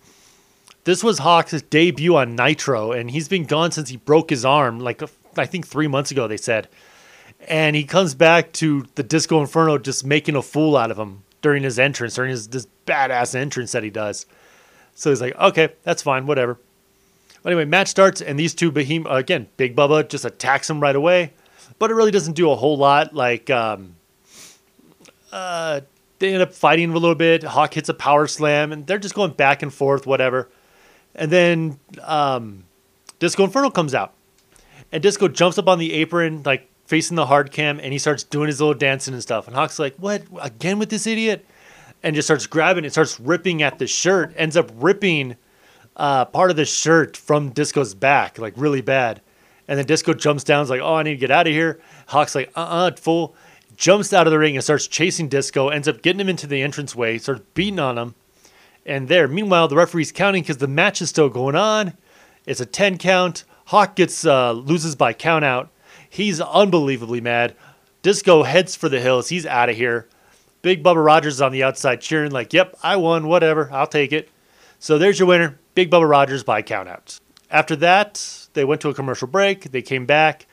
this 0.84 1.04
was 1.04 1.20
Hawk's 1.20 1.62
debut 1.64 2.16
on 2.16 2.36
Nitro, 2.36 2.92
and 2.92 3.12
he's 3.12 3.28
been 3.28 3.46
gone 3.46 3.72
since 3.72 3.90
he 3.90 3.98
broke 3.98 4.30
his 4.30 4.46
arm, 4.46 4.80
like 4.80 5.02
I 5.38 5.46
think 5.46 5.68
three 5.68 5.88
months 5.88 6.12
ago. 6.12 6.28
They 6.28 6.38
said, 6.38 6.68
and 7.48 7.76
he 7.76 7.84
comes 7.84 8.16
back 8.16 8.52
to 8.54 8.86
the 8.96 9.04
Disco 9.04 9.40
Inferno, 9.42 9.78
just 9.78 10.06
making 10.06 10.36
a 10.36 10.42
fool 10.42 10.76
out 10.76 10.92
of 10.92 10.98
him 10.98 11.24
during 11.42 11.64
his 11.64 11.80
entrance, 11.80 12.16
during 12.16 12.32
his 12.32 12.48
this 12.48 12.68
badass 12.86 13.36
entrance 13.36 13.72
that 13.74 13.84
he 13.84 13.90
does. 13.90 14.26
So 14.96 15.10
he's 15.10 15.22
like, 15.22 15.36
okay, 15.38 15.70
that's 15.84 16.02
fine, 16.02 16.26
whatever. 16.26 16.60
But 17.44 17.54
anyway, 17.54 17.66
match 17.66 17.88
starts, 17.88 18.22
and 18.22 18.38
these 18.38 18.54
two 18.54 18.72
behem 18.72 19.06
again, 19.10 19.48
Big 19.58 19.76
Bubba 19.76 20.08
just 20.08 20.26
attacks 20.26 20.70
him 20.70 20.80
right 20.80 20.96
away, 20.96 21.34
but 21.80 21.90
it 21.90 21.96
really 21.96 22.12
doesn't 22.12 22.34
do 22.34 22.52
a 22.52 22.56
whole 22.56 22.78
lot. 22.78 23.14
Like, 23.16 23.50
um, 23.50 23.96
uh, 25.32 25.82
they 26.20 26.34
end 26.34 26.44
up 26.44 26.54
fighting 26.54 26.92
a 26.92 26.94
little 26.94 27.16
bit. 27.16 27.44
Hawk 27.44 27.74
hits 27.74 27.90
a 27.90 27.94
power 27.94 28.28
slam, 28.28 28.72
and 28.72 28.86
they're 28.86 29.00
just 29.00 29.16
going 29.16 29.32
back 29.32 29.64
and 29.64 29.74
forth, 29.74 30.06
whatever. 30.06 30.50
And 31.16 31.32
then 31.32 31.80
um, 32.02 32.64
Disco 33.20 33.44
Inferno 33.44 33.70
comes 33.70 33.94
out, 33.94 34.14
and 34.92 35.04
Disco 35.04 35.28
jumps 35.28 35.58
up 35.58 35.68
on 35.68 35.80
the 35.80 35.94
apron, 35.94 36.44
like 36.44 36.70
facing 36.86 37.16
the 37.16 37.26
hard 37.26 37.52
cam, 37.52 37.80
and 37.80 37.94
he 37.94 38.00
starts 38.00 38.24
doing 38.24 38.48
his 38.48 38.60
little 38.60 38.74
dancing 38.74 39.14
and 39.14 39.22
stuff. 39.22 39.48
And 39.48 39.56
Hawk's 39.56 39.80
like, 39.80 39.96
"What 39.98 40.24
again 40.42 40.80
with 40.80 40.90
this 40.90 41.08
idiot?" 41.08 41.46
And 42.04 42.16
just 42.16 42.28
starts 42.28 42.48
grabbing 42.48 42.84
it, 42.84 42.92
starts 42.92 43.20
ripping 43.20 43.62
at 43.62 43.78
the 43.78 43.86
shirt, 43.88 44.34
ends 44.36 44.58
up 44.58 44.72
ripping 44.76 45.36
uh, 45.96 46.26
part 46.26 46.50
of 46.50 46.58
the 46.58 46.66
shirt 46.66 47.16
from 47.16 47.50
Disco's 47.50 47.94
back, 47.94 48.40
like 48.40 48.54
really 48.58 48.82
bad. 48.82 49.22
And 49.68 49.78
then 49.78 49.86
Disco 49.86 50.14
jumps 50.14 50.44
down, 50.44 50.64
is 50.64 50.70
like, 50.70 50.82
"Oh, 50.82 50.96
I 50.96 51.04
need 51.04 51.12
to 51.12 51.18
get 51.18 51.32
out 51.32 51.48
of 51.48 51.54
here." 51.54 51.80
Hawk's 52.08 52.36
like, 52.36 52.52
"Uh-uh, 52.56 52.92
fool!" 52.96 53.36
Jumps 53.78 54.14
out 54.14 54.28
of 54.28 54.32
the 54.32 54.40
ring 54.40 54.56
and 54.56 54.64
starts 54.64 54.88
chasing 54.88 55.28
Disco. 55.28 55.70
Ends 55.70 55.88
up 55.88 56.02
getting 56.02 56.20
him 56.20 56.30
into 56.30 56.46
the 56.46 56.62
entranceway, 56.62 57.18
starts 57.18 57.42
beating 57.54 57.80
on 57.80 57.98
him. 57.98 58.16
And 58.86 59.08
there, 59.08 59.28
meanwhile, 59.28 59.68
the 59.68 59.76
referee's 59.76 60.12
counting 60.12 60.44
because 60.44 60.58
the 60.58 60.68
match 60.68 61.02
is 61.02 61.10
still 61.10 61.30
going 61.30 61.56
on. 61.56 61.94
It's 62.46 62.62
a 62.62 62.66
ten 62.66 62.98
count. 62.98 63.44
Hawk 63.66 63.96
gets 63.96 64.26
uh, 64.26 64.52
loses 64.52 64.96
by 64.96 65.14
count 65.14 65.46
out. 65.46 65.70
He's 66.10 66.42
unbelievably 66.42 67.22
mad. 67.22 67.56
Disco 68.02 68.44
heads 68.44 68.76
for 68.76 68.90
the 68.90 69.00
hills. 69.00 69.30
He's 69.30 69.46
out 69.46 69.70
of 69.70 69.76
here. 69.76 70.08
Big 70.62 70.84
Bubba 70.84 71.04
Rogers 71.04 71.36
is 71.36 71.42
on 71.42 71.52
the 71.52 71.64
outside 71.64 72.02
cheering, 72.02 72.32
like, 72.32 72.54
yep, 72.54 72.76
I 72.84 72.96
won, 72.96 73.28
whatever, 73.28 73.70
I'll 73.72 73.88
take 73.88 74.12
it. 74.12 74.30
So 74.80 74.98
there's 74.98 75.18
your 75.18 75.28
winner, 75.28 75.60
Big 75.74 75.90
Bubba 75.90 76.10
Rogers 76.10 76.44
by 76.44 76.62
countout. 76.62 77.20
After 77.50 77.76
that, 77.78 78.48
they 78.54 78.64
went 78.64 78.82
to 78.82 78.90
a 78.90 78.94
commercial 78.94 79.28
break. 79.28 79.72
They 79.72 79.82
came 79.82 80.06
back, 80.06 80.46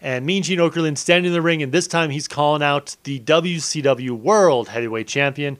and 0.00 0.26
Mean 0.26 0.42
Gene 0.42 0.58
Okerlund 0.58 0.98
standing 0.98 1.30
in 1.30 1.32
the 1.32 1.42
ring, 1.42 1.62
and 1.62 1.72
this 1.72 1.86
time 1.86 2.10
he's 2.10 2.28
calling 2.28 2.62
out 2.62 2.96
the 3.04 3.20
WCW 3.20 4.10
World 4.10 4.68
Heavyweight 4.68 5.08
Champion, 5.08 5.56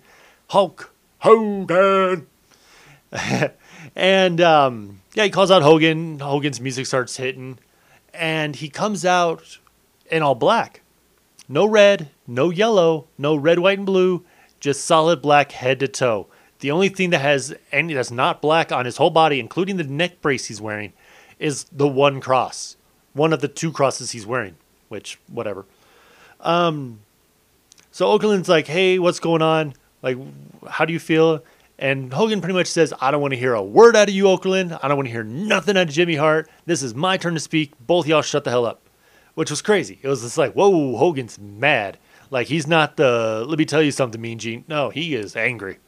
Hulk 0.51 0.94
Hogan. 1.25 2.27
and 3.97 4.41
um, 4.43 5.01
yeah, 5.15 5.25
he 5.25 5.31
calls 5.31 5.51
out 5.51 5.63
Hogan. 5.63 6.19
Hogan's 6.19 6.61
music 6.61 6.85
starts 6.85 7.17
hitting 7.17 7.59
and 8.13 8.57
he 8.57 8.69
comes 8.69 9.07
out 9.07 9.59
in 10.11 10.23
all 10.23 10.35
black. 10.35 10.83
No 11.49 11.65
red, 11.65 12.11
no 12.27 12.51
yellow, 12.51 13.07
no 13.17 13.35
red, 13.35 13.59
white, 13.59 13.79
and 13.79 13.87
blue, 13.87 14.23
just 14.61 14.85
solid 14.85 15.23
black 15.23 15.53
head 15.53 15.81
to 15.81 15.89
toe. 15.89 16.27
The 16.61 16.71
only 16.71 16.91
thing 16.91 17.09
that 17.11 17.21
has 17.21 17.55
any 17.73 17.95
that's 17.95 18.11
not 18.11 18.43
black 18.43 18.71
on 18.71 18.85
his 18.85 18.99
whole 18.99 19.11
body, 19.11 19.41
including 19.41 19.79
the 19.79 19.85
neck 19.85 20.21
brace 20.21 20.47
he's 20.47 20.61
wearing, 20.61 20.93
is 21.39 21.65
the 21.73 21.89
one 21.89 22.21
cross. 22.21 22.77
One 23.15 23.33
of 23.33 23.41
the 23.41 23.49
two 23.49 23.73
crosses 23.73 24.11
he's 24.11 24.27
wearing, 24.27 24.57
which 24.89 25.19
whatever. 25.29 25.65
Um 26.41 27.01
so 27.91 28.07
Okerlund's 28.07 28.49
like, 28.49 28.67
hey, 28.67 28.99
what's 28.99 29.21
going 29.21 29.41
on? 29.41 29.75
Like, 30.05 30.19
how 30.69 30.85
do 30.85 30.93
you 30.93 30.99
feel? 30.99 31.43
And 31.79 32.13
Hogan 32.13 32.43
pretty 32.43 32.53
much 32.53 32.67
says, 32.67 32.93
I 33.01 33.11
don't 33.11 33.23
want 33.23 33.33
to 33.33 33.41
hear 33.41 33.55
a 33.55 33.63
word 33.63 33.97
out 33.97 34.09
of 34.09 34.15
you, 34.15 34.25
Okerlund. 34.25 34.79
I 34.83 34.87
don't 34.87 34.99
want 34.99 35.09
to 35.09 35.13
hear 35.13 35.25
nothing 35.25 35.79
out 35.79 35.89
of 35.89 35.95
Jimmy 35.95 36.15
Hart. 36.15 36.49
This 36.67 36.83
is 36.83 36.95
my 36.95 37.17
turn 37.17 37.33
to 37.35 37.41
speak. 37.41 37.73
Both 37.81 38.07
y'all 38.07 38.21
shut 38.21 38.45
the 38.45 38.51
hell 38.51 38.67
up. 38.67 38.83
Which 39.35 39.51
was 39.51 39.63
crazy. 39.63 39.99
It 40.03 40.07
was 40.07 40.21
just 40.21 40.37
like, 40.37 40.53
whoa, 40.53 40.97
Hogan's 40.97 41.39
mad. 41.39 41.99
Like, 42.31 42.49
he's 42.49 42.67
not 42.67 42.97
the, 42.99 43.45
let 43.49 43.59
me 43.59 43.65
tell 43.65 43.83
you 43.83 43.91
something, 43.91 44.21
Mean 44.21 44.39
Gene. 44.39 44.65
No, 44.69 44.91
he 44.91 45.15
is 45.15 45.35
angry. 45.37 45.79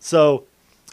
So, 0.00 0.44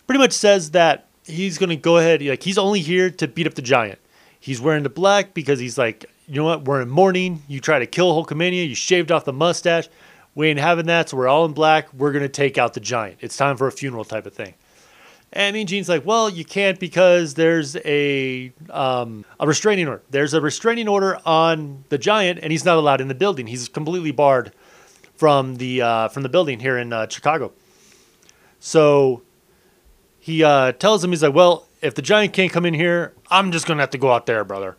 pretty 0.06 0.20
much 0.20 0.32
says 0.32 0.72
that 0.72 1.08
he's 1.26 1.58
going 1.58 1.70
to 1.72 1.76
go 1.76 1.98
ahead, 1.98 2.22
like, 2.22 2.44
he's 2.44 2.60
only 2.60 2.82
here 2.82 3.10
to 3.10 3.28
beat 3.28 3.48
up 3.48 3.56
the 3.56 3.62
giant. 3.62 4.00
He's 4.40 4.62
wearing 4.62 4.84
the 4.84 4.90
black 4.90 5.34
because 5.34 5.60
he's 5.60 5.78
like, 5.78 6.06
you 6.28 6.36
know 6.36 6.46
what, 6.46 6.66
we're 6.66 6.82
in 6.82 6.90
mourning. 6.90 7.42
You 7.48 7.60
try 7.60 7.80
to 7.80 7.88
kill 7.88 8.14
Hulkamania. 8.14 8.68
You 8.68 8.76
shaved 8.76 9.12
off 9.12 9.26
the 9.26 9.34
mustache. 9.34 9.90
We 10.36 10.50
ain't 10.50 10.60
having 10.60 10.86
that, 10.88 11.10
so 11.10 11.18
we're 11.18 11.28
all 11.28 11.46
in 11.46 11.54
black. 11.54 11.94
We're 11.94 12.12
going 12.12 12.24
to 12.24 12.30
take 12.30 12.58
out 12.58 12.74
the 12.74 12.82
giant. 12.82 13.20
It's 13.22 13.38
time 13.38 13.56
for 13.56 13.68
a 13.68 13.72
funeral 13.72 14.04
type 14.04 14.26
of 14.26 14.34
thing. 14.34 14.54
And 15.32 15.54
Mean 15.54 15.68
Gene's 15.68 15.90
like, 15.90 16.06
well, 16.06 16.30
you 16.30 16.46
can't 16.46 16.80
because 16.80 17.34
there's 17.34 17.76
a 17.78 18.54
um, 18.70 19.26
a 19.40 19.48
restraining 19.48 19.88
order. 19.88 20.04
There's 20.10 20.34
a 20.34 20.40
restraining 20.40 20.88
order 20.88 21.20
on 21.26 21.84
the 21.90 21.98
giant, 21.98 22.40
and 22.42 22.52
he's 22.52 22.64
not 22.64 22.78
allowed 22.78 23.02
in 23.02 23.08
the 23.08 23.16
building. 23.16 23.48
He's 23.48 23.68
completely 23.68 24.12
barred 24.12 24.54
from 25.16 25.56
the 25.56 25.82
uh, 25.82 26.08
from 26.10 26.24
the 26.24 26.30
building 26.30 26.60
here 26.60 26.78
in 26.78 26.94
uh, 26.94 27.08
Chicago. 27.10 27.52
So 28.60 29.24
he 30.20 30.44
uh, 30.44 30.72
tells 30.74 31.04
him, 31.04 31.12
he's 31.12 31.22
like, 31.22 31.34
well, 31.34 31.68
if 31.82 31.96
the 31.96 32.02
giant 32.02 32.34
can't 32.34 32.52
come 32.52 32.66
in 32.66 32.74
here, 32.74 33.14
I'm 33.30 33.52
just 33.52 33.68
gonna 33.68 33.82
have 33.82 33.92
to 33.92 33.98
go 33.98 34.12
out 34.12 34.26
there, 34.26 34.44
brother. 34.44 34.76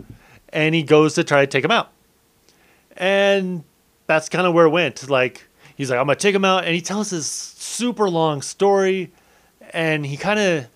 And 0.48 0.74
he 0.74 0.82
goes 0.82 1.14
to 1.14 1.24
try 1.24 1.40
to 1.42 1.46
take 1.46 1.64
him 1.64 1.70
out. 1.70 1.92
And 2.96 3.64
that's 4.06 4.28
kind 4.28 4.46
of 4.46 4.54
where 4.54 4.66
it 4.66 4.70
went. 4.70 5.08
Like 5.08 5.46
he's 5.76 5.90
like, 5.90 5.98
I'm 5.98 6.06
gonna 6.06 6.16
take 6.16 6.34
him 6.34 6.44
out, 6.44 6.64
and 6.64 6.74
he 6.74 6.80
tells 6.80 7.10
this 7.10 7.26
super 7.26 8.08
long 8.08 8.42
story, 8.42 9.12
and 9.72 10.04
he 10.06 10.16
kind 10.16 10.38
of, 10.38 10.66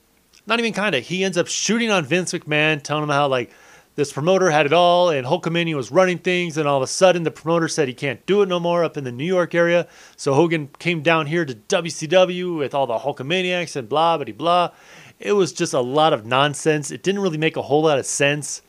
not 0.46 0.58
even 0.58 0.72
kind 0.72 0.94
of, 0.94 1.04
he 1.04 1.24
ends 1.24 1.38
up 1.38 1.46
shooting 1.46 1.90
on 1.90 2.04
Vince 2.04 2.32
McMahon, 2.32 2.82
telling 2.82 3.04
him 3.04 3.10
how 3.10 3.28
like 3.28 3.50
this 3.96 4.12
promoter 4.12 4.50
had 4.50 4.66
it 4.66 4.72
all, 4.72 5.10
and 5.10 5.26
Hulkamania 5.26 5.74
was 5.74 5.90
running 5.90 6.18
things, 6.18 6.56
and 6.56 6.68
all 6.68 6.76
of 6.76 6.82
a 6.82 6.86
sudden 6.86 7.22
the 7.22 7.30
promoter 7.30 7.68
said 7.68 7.88
he 7.88 7.94
can't 7.94 8.24
do 8.26 8.42
it 8.42 8.48
no 8.48 8.60
more 8.60 8.84
up 8.84 8.96
in 8.96 9.04
the 9.04 9.12
New 9.12 9.24
York 9.24 9.54
area, 9.54 9.86
so 10.16 10.34
Hogan 10.34 10.68
came 10.78 11.02
down 11.02 11.26
here 11.26 11.44
to 11.44 11.54
WCW 11.54 12.56
with 12.56 12.74
all 12.74 12.86
the 12.86 12.98
Hulkamaniacs 12.98 13.76
and 13.76 13.88
blah 13.88 14.16
blah 14.16 14.32
blah. 14.32 14.70
It 15.18 15.32
was 15.32 15.52
just 15.52 15.74
a 15.74 15.80
lot 15.80 16.14
of 16.14 16.24
nonsense. 16.24 16.90
It 16.90 17.02
didn't 17.02 17.20
really 17.20 17.36
make 17.36 17.56
a 17.56 17.62
whole 17.62 17.82
lot 17.82 17.98
of 17.98 18.06
sense. 18.06 18.62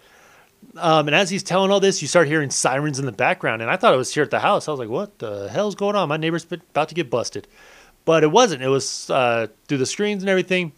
Um, 0.78 1.08
and 1.08 1.16
as 1.16 1.30
he's 1.30 1.44
telling 1.44 1.72
all 1.72 1.80
this, 1.80 2.02
you 2.02 2.08
start 2.08 2.28
hearing 2.28 2.50
sirens 2.50 3.00
in 3.00 3.06
the 3.06 3.12
background. 3.12 3.62
And 3.62 3.70
I 3.70 3.76
thought 3.76 3.94
it 3.94 3.98
was 3.98 4.14
here 4.14 4.24
at 4.24 4.32
the 4.32 4.40
house. 4.40 4.68
I 4.68 4.72
was 4.72 4.80
like, 4.80 4.90
what 4.90 5.20
the 5.20 5.50
hell's 5.50 5.76
going 5.76 5.96
on? 5.96 6.10
My 6.10 6.18
neighbor's 6.18 6.46
about 6.50 6.90
to 6.90 6.96
get 6.96 7.10
busted. 7.10 7.48
But 8.06 8.24
it 8.24 8.32
wasn't. 8.32 8.64
It 8.64 8.70
was 8.70 9.10
uh, 9.10 9.48
through 9.68 9.80
the 9.80 9.86
screens 9.86 10.24
and 10.24 10.30
everything. 10.30 10.72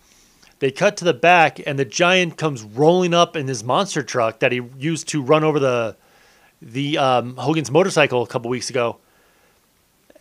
They 0.60 0.72
cut 0.72 0.98
to 0.98 1.06
the 1.06 1.14
back, 1.14 1.60
and 1.66 1.78
the 1.78 1.86
giant 1.86 2.38
comes 2.38 2.64
rolling 2.64 3.14
up 3.14 3.36
in 3.36 3.48
his 3.48 3.64
monster 3.64 4.02
truck 4.02 4.40
that 4.40 4.52
he 4.52 4.62
used 4.78 5.10
to 5.10 5.22
run 5.22 5.44
over 5.44 5.60
the 5.60 5.98
the 6.62 6.98
um, 6.98 7.36
Hogan's 7.36 7.70
motorcycle 7.70 8.24
a 8.24 8.28
couple 8.28 8.50
weeks 8.50 8.70
ago. 8.70 8.98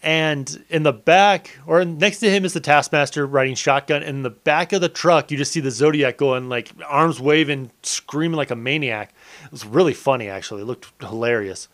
And 0.02 0.64
in 0.68 0.82
the 0.82 0.92
back, 0.92 1.56
or 1.64 1.84
next 1.84 2.18
to 2.18 2.30
him, 2.30 2.44
is 2.44 2.54
the 2.54 2.60
Taskmaster 2.60 3.24
riding 3.24 3.54
shotgun. 3.54 4.02
In 4.02 4.22
the 4.22 4.30
back 4.30 4.72
of 4.72 4.80
the 4.80 4.88
truck, 4.88 5.30
you 5.30 5.36
just 5.36 5.52
see 5.52 5.60
the 5.60 5.70
Zodiac 5.70 6.16
going 6.16 6.48
like 6.48 6.72
arms 6.88 7.20
waving, 7.20 7.70
screaming 7.84 8.36
like 8.36 8.50
a 8.50 8.56
maniac. 8.56 9.14
It 9.44 9.52
was 9.52 9.64
really 9.64 9.94
funny, 9.94 10.28
actually. 10.28 10.62
It 10.62 10.64
looked 10.64 10.90
hilarious. 11.00 11.68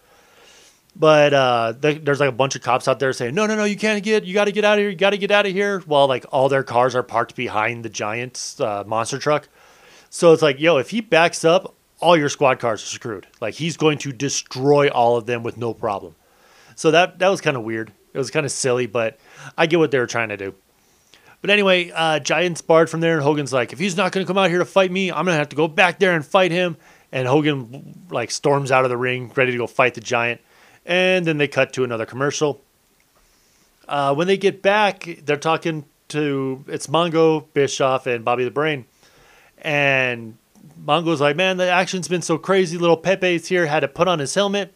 But 0.94 1.32
uh, 1.32 1.74
th- 1.80 2.04
there's 2.04 2.20
like 2.20 2.28
a 2.28 2.32
bunch 2.32 2.54
of 2.54 2.60
cops 2.60 2.86
out 2.86 2.98
there 2.98 3.14
saying, 3.14 3.34
"No, 3.34 3.46
no, 3.46 3.54
no, 3.54 3.64
you 3.64 3.76
can't 3.76 4.02
get. 4.02 4.24
You 4.24 4.34
got 4.34 4.44
to 4.44 4.52
get 4.52 4.64
out 4.64 4.78
of 4.78 4.82
here. 4.82 4.90
You 4.90 4.96
got 4.96 5.10
to 5.10 5.18
get 5.18 5.30
out 5.30 5.46
of 5.46 5.52
here." 5.52 5.80
While 5.80 6.06
like 6.08 6.26
all 6.30 6.50
their 6.50 6.64
cars 6.64 6.94
are 6.94 7.02
parked 7.02 7.34
behind 7.34 7.84
the 7.84 7.88
giant 7.88 8.56
uh, 8.58 8.84
monster 8.86 9.18
truck. 9.18 9.48
So 10.10 10.32
it's 10.32 10.42
like, 10.42 10.58
yo, 10.58 10.78
if 10.78 10.90
he 10.90 11.00
backs 11.00 11.44
up, 11.44 11.74
all 12.00 12.16
your 12.16 12.28
squad 12.28 12.58
cars 12.58 12.82
are 12.82 12.86
screwed. 12.86 13.26
Like 13.40 13.54
he's 13.54 13.76
going 13.76 13.98
to 13.98 14.12
destroy 14.12 14.88
all 14.88 15.16
of 15.16 15.26
them 15.26 15.42
with 15.42 15.56
no 15.56 15.72
problem. 15.72 16.14
So 16.74 16.90
that 16.90 17.18
that 17.20 17.28
was 17.28 17.40
kind 17.40 17.56
of 17.56 17.62
weird. 17.62 17.92
It 18.18 18.20
was 18.20 18.30
kind 18.30 18.46
of 18.46 18.52
silly, 18.52 18.86
but 18.86 19.18
I 19.56 19.66
get 19.66 19.78
what 19.78 19.90
they 19.90 19.98
were 19.98 20.06
trying 20.06 20.30
to 20.30 20.36
do. 20.36 20.54
But 21.40 21.50
anyway, 21.50 21.90
uh, 21.94 22.18
Giant's 22.18 22.60
barred 22.60 22.90
from 22.90 23.00
there, 23.00 23.14
and 23.14 23.22
Hogan's 23.22 23.52
like, 23.52 23.72
if 23.72 23.78
he's 23.78 23.96
not 23.96 24.10
going 24.12 24.26
to 24.26 24.28
come 24.28 24.36
out 24.36 24.50
here 24.50 24.58
to 24.58 24.64
fight 24.64 24.90
me, 24.90 25.10
I'm 25.10 25.24
going 25.24 25.34
to 25.34 25.38
have 25.38 25.50
to 25.50 25.56
go 25.56 25.68
back 25.68 25.98
there 26.00 26.14
and 26.14 26.26
fight 26.26 26.50
him. 26.50 26.76
And 27.12 27.26
Hogan 27.28 28.06
like 28.10 28.30
storms 28.30 28.72
out 28.72 28.84
of 28.84 28.90
the 28.90 28.96
ring, 28.96 29.32
ready 29.34 29.52
to 29.52 29.58
go 29.58 29.66
fight 29.66 29.94
the 29.94 30.00
Giant. 30.00 30.40
And 30.84 31.26
then 31.26 31.38
they 31.38 31.48
cut 31.48 31.72
to 31.74 31.84
another 31.84 32.06
commercial. 32.06 32.60
Uh, 33.88 34.14
when 34.14 34.26
they 34.26 34.36
get 34.36 34.62
back, 34.62 35.08
they're 35.24 35.36
talking 35.36 35.84
to 36.08 36.64
it's 36.66 36.86
Mongo, 36.88 37.46
Bischoff, 37.54 38.06
and 38.06 38.24
Bobby 38.24 38.44
the 38.44 38.50
Brain. 38.50 38.84
And 39.58 40.36
Mongo's 40.84 41.20
like, 41.20 41.36
man, 41.36 41.56
the 41.56 41.70
action's 41.70 42.08
been 42.08 42.22
so 42.22 42.36
crazy. 42.36 42.76
Little 42.76 42.96
Pepe's 42.96 43.46
here 43.46 43.66
had 43.66 43.80
to 43.80 43.88
put 43.88 44.08
on 44.08 44.18
his 44.18 44.34
helmet. 44.34 44.74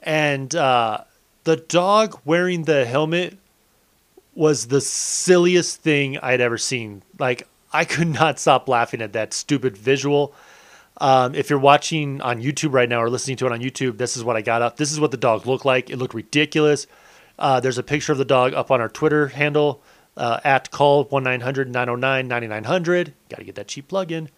And 0.00 0.54
uh, 0.54 1.04
the 1.46 1.56
dog 1.56 2.20
wearing 2.24 2.64
the 2.64 2.84
helmet 2.84 3.38
was 4.34 4.66
the 4.66 4.80
silliest 4.80 5.80
thing 5.80 6.18
I'd 6.18 6.40
ever 6.40 6.58
seen. 6.58 7.04
Like, 7.20 7.46
I 7.72 7.84
could 7.84 8.08
not 8.08 8.40
stop 8.40 8.68
laughing 8.68 9.00
at 9.00 9.12
that 9.12 9.32
stupid 9.32 9.76
visual. 9.76 10.34
Um, 11.00 11.36
if 11.36 11.48
you're 11.48 11.60
watching 11.60 12.20
on 12.20 12.42
YouTube 12.42 12.72
right 12.72 12.88
now 12.88 13.00
or 13.00 13.08
listening 13.08 13.36
to 13.38 13.46
it 13.46 13.52
on 13.52 13.60
YouTube, 13.60 13.96
this 13.96 14.16
is 14.16 14.24
what 14.24 14.34
I 14.34 14.42
got 14.42 14.60
up. 14.60 14.76
This 14.76 14.90
is 14.90 14.98
what 14.98 15.12
the 15.12 15.16
dog 15.16 15.46
looked 15.46 15.64
like. 15.64 15.88
It 15.88 15.98
looked 15.98 16.14
ridiculous. 16.14 16.88
Uh, 17.38 17.60
there's 17.60 17.78
a 17.78 17.82
picture 17.84 18.10
of 18.10 18.18
the 18.18 18.24
dog 18.24 18.52
up 18.52 18.72
on 18.72 18.80
our 18.80 18.88
Twitter 18.88 19.28
handle 19.28 19.82
uh, 20.16 20.40
at 20.42 20.72
call 20.72 21.04
1 21.04 21.22
900 21.22 21.72
909 21.72 22.26
9900. 22.26 23.14
Got 23.28 23.36
to 23.36 23.44
get 23.44 23.54
that 23.54 23.68
cheap 23.68 23.86
plug 23.86 24.10
in. 24.10 24.30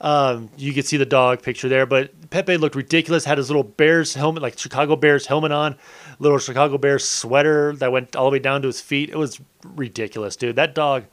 Um, 0.00 0.50
you 0.56 0.72
can 0.72 0.84
see 0.84 0.96
the 0.96 1.06
dog 1.06 1.42
picture 1.42 1.68
there, 1.68 1.86
but 1.86 2.30
Pepe 2.30 2.56
looked 2.56 2.76
ridiculous. 2.76 3.24
Had 3.24 3.38
his 3.38 3.48
little 3.48 3.64
Bears 3.64 4.14
helmet, 4.14 4.42
like 4.42 4.58
Chicago 4.58 4.96
Bears 4.96 5.26
helmet 5.26 5.52
on, 5.52 5.76
little 6.18 6.38
Chicago 6.38 6.78
Bears 6.78 7.08
sweater 7.08 7.74
that 7.76 7.92
went 7.92 8.16
all 8.16 8.26
the 8.26 8.32
way 8.32 8.38
down 8.38 8.62
to 8.62 8.68
his 8.68 8.80
feet. 8.80 9.10
It 9.10 9.16
was 9.16 9.40
ridiculous, 9.64 10.36
dude. 10.36 10.56
That 10.56 10.74
dog. 10.74 11.04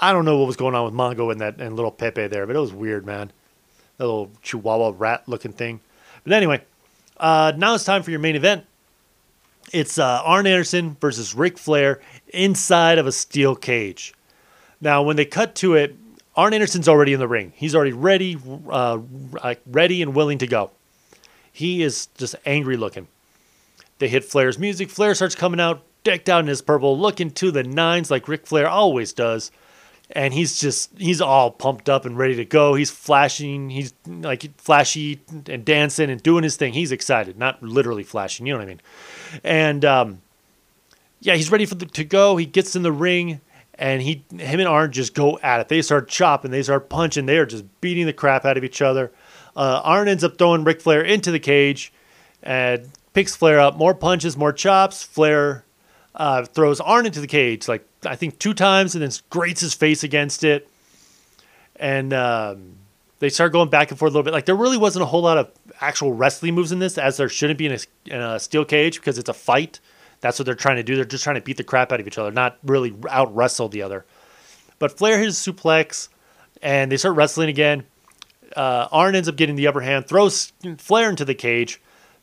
I 0.00 0.12
don't 0.12 0.24
know 0.24 0.38
what 0.38 0.46
was 0.46 0.56
going 0.56 0.74
on 0.74 0.84
with 0.86 0.94
Mongo 0.94 1.30
and 1.30 1.40
that 1.40 1.60
and 1.60 1.76
little 1.76 1.90
Pepe 1.90 2.28
there, 2.28 2.46
but 2.46 2.56
it 2.56 2.58
was 2.58 2.72
weird, 2.72 3.04
man. 3.04 3.30
That 3.98 4.04
little 4.06 4.30
Chihuahua 4.42 4.94
rat 4.96 5.28
looking 5.28 5.52
thing. 5.52 5.80
But 6.24 6.32
anyway, 6.32 6.62
uh, 7.18 7.52
now 7.56 7.74
it's 7.74 7.84
time 7.84 8.02
for 8.02 8.10
your 8.10 8.20
main 8.20 8.36
event. 8.36 8.64
It's 9.72 9.98
uh, 9.98 10.22
Arn 10.24 10.46
Anderson 10.46 10.96
versus 11.00 11.34
Ric 11.34 11.58
Flair 11.58 12.00
inside 12.28 12.98
of 12.98 13.06
a 13.06 13.12
steel 13.12 13.54
cage. 13.54 14.14
Now, 14.80 15.02
when 15.02 15.16
they 15.16 15.26
cut 15.26 15.54
to 15.56 15.74
it, 15.74 15.94
Arn 16.34 16.54
Anderson's 16.54 16.88
already 16.88 17.12
in 17.12 17.20
the 17.20 17.28
ring. 17.28 17.52
He's 17.54 17.74
already 17.74 17.92
ready, 17.92 18.38
uh, 18.70 18.98
ready 19.66 20.00
and 20.00 20.14
willing 20.14 20.38
to 20.38 20.46
go. 20.46 20.70
He 21.52 21.82
is 21.82 22.06
just 22.16 22.34
angry 22.46 22.76
looking. 22.76 23.06
They 24.00 24.08
hit 24.08 24.24
Flair's 24.24 24.58
music. 24.58 24.90
Flair 24.90 25.14
starts 25.14 25.34
coming 25.34 25.60
out, 25.60 25.82
decked 26.04 26.28
out 26.28 26.40
in 26.40 26.46
his 26.46 26.62
purple, 26.62 26.98
looking 26.98 27.30
to 27.32 27.50
the 27.50 27.62
nines 27.62 28.10
like 28.10 28.26
Ric 28.26 28.46
Flair 28.46 28.66
always 28.68 29.12
does. 29.12 29.52
And 30.12 30.34
he's 30.34 30.58
just, 30.58 30.90
he's 30.98 31.20
all 31.20 31.52
pumped 31.52 31.88
up 31.88 32.04
and 32.04 32.18
ready 32.18 32.34
to 32.36 32.44
go. 32.44 32.74
He's 32.74 32.90
flashing, 32.90 33.70
he's 33.70 33.94
like 34.06 34.58
flashy 34.58 35.20
and 35.46 35.64
dancing 35.64 36.10
and 36.10 36.20
doing 36.20 36.42
his 36.42 36.56
thing. 36.56 36.72
He's 36.72 36.90
excited, 36.90 37.38
not 37.38 37.62
literally 37.62 38.02
flashing, 38.02 38.46
you 38.46 38.54
know 38.54 38.58
what 38.58 38.64
I 38.64 38.68
mean? 38.68 38.80
And 39.44 39.84
um, 39.84 40.22
yeah, 41.20 41.36
he's 41.36 41.52
ready 41.52 41.66
for 41.66 41.76
the, 41.76 41.86
to 41.86 42.02
go. 42.02 42.36
He 42.38 42.46
gets 42.46 42.74
in 42.74 42.82
the 42.82 42.90
ring 42.90 43.40
and 43.74 44.02
he 44.02 44.24
him 44.30 44.60
and 44.60 44.68
Arn 44.68 44.90
just 44.90 45.14
go 45.14 45.38
at 45.42 45.60
it. 45.60 45.68
They 45.68 45.82
start 45.82 46.08
chopping, 46.08 46.50
they 46.50 46.62
start 46.62 46.88
punching, 46.88 47.26
they 47.26 47.38
are 47.38 47.46
just 47.46 47.64
beating 47.80 48.06
the 48.06 48.12
crap 48.12 48.44
out 48.44 48.56
of 48.56 48.64
each 48.64 48.82
other. 48.82 49.12
Uh, 49.54 49.80
Arn 49.84 50.08
ends 50.08 50.24
up 50.24 50.38
throwing 50.38 50.64
Ric 50.64 50.80
Flair 50.80 51.02
into 51.02 51.30
the 51.30 51.38
cage 51.38 51.92
and 52.42 52.90
picks 53.12 53.36
Flair 53.36 53.60
up. 53.60 53.76
More 53.76 53.94
punches, 53.94 54.36
more 54.36 54.52
chops. 54.52 55.02
Flair 55.02 55.64
uh, 56.14 56.44
throws 56.44 56.80
Arn 56.80 57.06
into 57.06 57.20
the 57.20 57.26
cage 57.26 57.68
like 57.68 57.86
I 58.04 58.16
think 58.16 58.38
two 58.38 58.54
times 58.54 58.94
and 58.94 59.02
then 59.02 59.10
grates 59.28 59.60
his 59.60 59.74
face 59.74 60.02
against 60.02 60.44
it. 60.44 60.68
And 61.76 62.12
um, 62.12 62.76
they 63.20 63.28
start 63.28 63.52
going 63.52 63.70
back 63.70 63.90
and 63.90 63.98
forth 63.98 64.10
a 64.10 64.14
little 64.14 64.24
bit. 64.24 64.32
Like 64.32 64.46
there 64.46 64.56
really 64.56 64.76
wasn't 64.76 65.02
a 65.02 65.06
whole 65.06 65.22
lot 65.22 65.38
of 65.38 65.50
actual 65.80 66.12
wrestling 66.12 66.54
moves 66.54 66.72
in 66.72 66.78
this, 66.78 66.98
as 66.98 67.16
there 67.16 67.28
shouldn't 67.28 67.58
be 67.58 67.66
in 67.66 67.72
a, 67.72 67.78
in 68.06 68.20
a 68.20 68.40
steel 68.40 68.64
cage 68.64 68.96
because 69.00 69.18
it's 69.18 69.28
a 69.28 69.34
fight. 69.34 69.80
That's 70.20 70.38
what 70.38 70.46
they're 70.46 70.54
trying 70.54 70.76
to 70.76 70.82
do. 70.82 70.96
They're 70.96 71.04
just 71.04 71.24
trying 71.24 71.36
to 71.36 71.42
beat 71.42 71.56
the 71.56 71.64
crap 71.64 71.92
out 71.92 72.00
of 72.00 72.06
each 72.06 72.18
other, 72.18 72.30
not 72.30 72.58
really 72.62 72.94
out 73.08 73.34
wrestle 73.34 73.68
the 73.68 73.82
other. 73.82 74.04
But 74.78 74.96
Flair 74.96 75.18
hits 75.18 75.46
suplex, 75.46 76.08
and 76.62 76.90
they 76.92 76.96
start 76.96 77.16
wrestling 77.16 77.48
again. 77.48 77.84
Uh, 78.54 78.88
Arn 78.90 79.14
ends 79.14 79.28
up 79.28 79.36
getting 79.36 79.56
the 79.56 79.66
upper 79.66 79.80
hand, 79.80 80.06
throws 80.06 80.52
Flair 80.78 81.08
into 81.08 81.24
the 81.24 81.34
cage, 81.34 81.80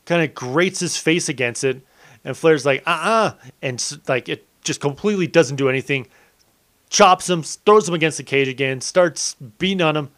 kind 0.08 0.22
of 0.22 0.34
grates 0.34 0.80
his 0.80 0.96
face 0.96 1.28
against 1.28 1.62
it, 1.62 1.82
and 2.24 2.36
Flair's 2.36 2.66
like, 2.66 2.82
uh 2.86 2.90
uh 2.90 3.48
and 3.62 3.98
like 4.08 4.28
it 4.28 4.46
just 4.64 4.80
completely 4.80 5.26
doesn't 5.26 5.56
do 5.56 5.68
anything. 5.68 6.08
Chops 6.90 7.28
him, 7.28 7.42
throws 7.42 7.86
him 7.86 7.94
against 7.94 8.16
the 8.16 8.24
cage 8.24 8.48
again, 8.48 8.80
starts 8.80 9.34
beating 9.34 9.82
on 9.82 9.96
him, 9.96 10.10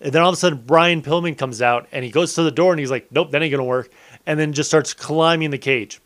and 0.00 0.12
then 0.12 0.22
all 0.22 0.30
of 0.30 0.32
a 0.32 0.36
sudden 0.36 0.64
Brian 0.66 1.02
Pillman 1.02 1.36
comes 1.36 1.60
out 1.60 1.86
and 1.92 2.04
he 2.04 2.10
goes 2.10 2.34
to 2.34 2.42
the 2.42 2.50
door 2.50 2.72
and 2.72 2.80
he's 2.80 2.90
like, 2.90 3.12
nope, 3.12 3.30
that 3.30 3.42
ain't 3.42 3.52
gonna 3.52 3.62
work, 3.62 3.90
and 4.26 4.40
then 4.40 4.52
just 4.54 4.70
starts 4.70 4.94
climbing 4.94 5.50
the 5.50 5.58
cage. 5.58 6.00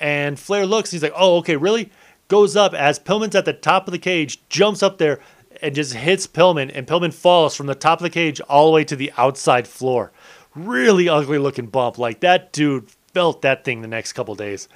And 0.00 0.38
Flair 0.38 0.66
looks, 0.66 0.90
he's 0.90 1.02
like, 1.02 1.14
oh, 1.16 1.36
okay, 1.38 1.56
really? 1.56 1.90
Goes 2.28 2.56
up 2.56 2.74
as 2.74 2.98
Pillman's 2.98 3.36
at 3.36 3.44
the 3.44 3.52
top 3.52 3.86
of 3.86 3.92
the 3.92 3.98
cage, 3.98 4.40
jumps 4.48 4.82
up 4.82 4.98
there, 4.98 5.20
and 5.62 5.74
just 5.74 5.94
hits 5.94 6.26
Pillman, 6.26 6.70
and 6.74 6.86
Pillman 6.86 7.14
falls 7.14 7.54
from 7.54 7.66
the 7.66 7.74
top 7.74 8.00
of 8.00 8.02
the 8.02 8.10
cage 8.10 8.40
all 8.40 8.66
the 8.66 8.72
way 8.72 8.84
to 8.84 8.96
the 8.96 9.12
outside 9.16 9.66
floor. 9.66 10.12
Really 10.56 11.08
ugly 11.08 11.38
looking 11.38 11.66
bump. 11.66 11.98
Like 11.98 12.20
that 12.20 12.52
dude 12.52 12.90
felt 13.12 13.42
that 13.42 13.64
thing 13.64 13.82
the 13.82 13.88
next 13.88 14.14
couple 14.14 14.34
days. 14.34 14.68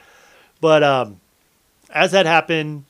But 0.61 0.83
um, 0.83 1.21
as 1.89 2.13
that 2.13 2.27
happened, 2.27 2.85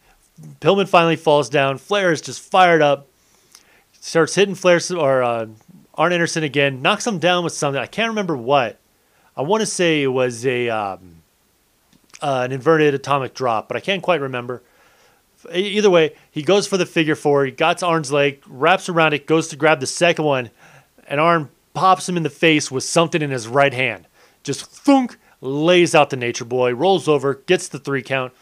Pillman 0.60 0.88
finally 0.88 1.16
falls 1.16 1.48
down. 1.48 1.78
Flair 1.78 2.12
is 2.12 2.20
just 2.20 2.40
fired 2.40 2.82
up, 2.82 3.06
starts 3.92 4.34
hitting 4.34 4.54
Flair 4.54 4.80
or 4.96 5.22
uh, 5.22 5.46
Arn 5.94 6.12
Anderson 6.12 6.42
again, 6.42 6.82
knocks 6.82 7.06
him 7.06 7.18
down 7.18 7.44
with 7.44 7.52
something. 7.52 7.80
I 7.80 7.86
can't 7.86 8.10
remember 8.10 8.36
what. 8.36 8.78
I 9.36 9.42
want 9.42 9.60
to 9.60 9.66
say 9.66 10.02
it 10.02 10.08
was 10.08 10.44
a 10.44 10.68
um, 10.68 11.22
uh, 12.20 12.42
an 12.44 12.52
inverted 12.52 12.94
atomic 12.94 13.34
drop, 13.34 13.68
but 13.68 13.76
I 13.76 13.80
can't 13.80 14.02
quite 14.02 14.20
remember. 14.20 14.62
Either 15.52 15.88
way, 15.88 16.14
he 16.30 16.42
goes 16.42 16.66
for 16.66 16.76
the 16.76 16.84
figure 16.84 17.14
four. 17.14 17.46
He 17.46 17.50
got 17.50 17.82
Arn's 17.82 18.12
leg, 18.12 18.42
wraps 18.46 18.88
around 18.88 19.14
it, 19.14 19.26
goes 19.26 19.48
to 19.48 19.56
grab 19.56 19.80
the 19.80 19.86
second 19.86 20.24
one, 20.24 20.50
and 21.08 21.18
Arn 21.18 21.48
pops 21.74 22.08
him 22.08 22.16
in 22.16 22.22
the 22.22 22.30
face 22.30 22.70
with 22.70 22.84
something 22.84 23.22
in 23.22 23.30
his 23.30 23.48
right 23.48 23.72
hand. 23.72 24.06
Just 24.42 24.66
thunk, 24.66 25.18
lays 25.40 25.94
out 25.94 26.10
the 26.10 26.16
Nature 26.16 26.44
Boy, 26.44 26.74
rolls 26.74 27.08
over, 27.08 27.34
gets 27.34 27.68
the 27.68 27.78
three 27.78 28.02
count. 28.02 28.32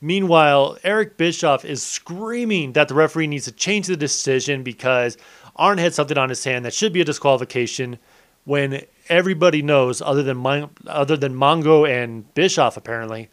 Meanwhile, 0.00 0.78
Eric 0.82 1.16
Bischoff 1.16 1.64
is 1.64 1.82
screaming 1.82 2.72
that 2.72 2.88
the 2.88 2.94
referee 2.94 3.28
needs 3.28 3.44
to 3.44 3.52
change 3.52 3.86
the 3.86 3.96
decision 3.96 4.62
because 4.62 5.16
Arn 5.54 5.78
had 5.78 5.94
something 5.94 6.18
on 6.18 6.28
his 6.28 6.42
hand 6.42 6.64
that 6.64 6.74
should 6.74 6.92
be 6.92 7.00
a 7.00 7.04
disqualification 7.04 7.98
when 8.44 8.82
everybody 9.08 9.62
knows, 9.62 10.02
other 10.02 10.24
than 10.24 10.38
Mon- 10.38 10.70
other 10.86 11.16
than 11.16 11.34
Mongo 11.34 11.88
and 11.88 12.32
Bischoff, 12.34 12.76
apparently, 12.76 13.28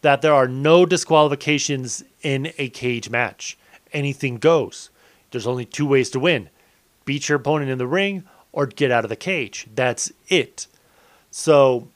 that 0.00 0.22
there 0.22 0.32
are 0.32 0.48
no 0.48 0.86
disqualifications 0.86 2.02
in 2.22 2.52
a 2.56 2.70
cage 2.70 3.10
match. 3.10 3.58
Anything 3.92 4.36
goes. 4.36 4.88
There's 5.30 5.46
only 5.46 5.66
two 5.66 5.86
ways 5.86 6.08
to 6.10 6.20
win 6.20 6.48
beat 7.04 7.28
your 7.28 7.36
opponent 7.36 7.70
in 7.70 7.76
the 7.78 7.86
ring 7.86 8.24
or 8.54 8.66
get 8.66 8.92
out 8.92 9.04
of 9.04 9.08
the 9.08 9.16
cage. 9.16 9.66
That's 9.74 10.12
it. 10.28 10.68
So 11.32 11.88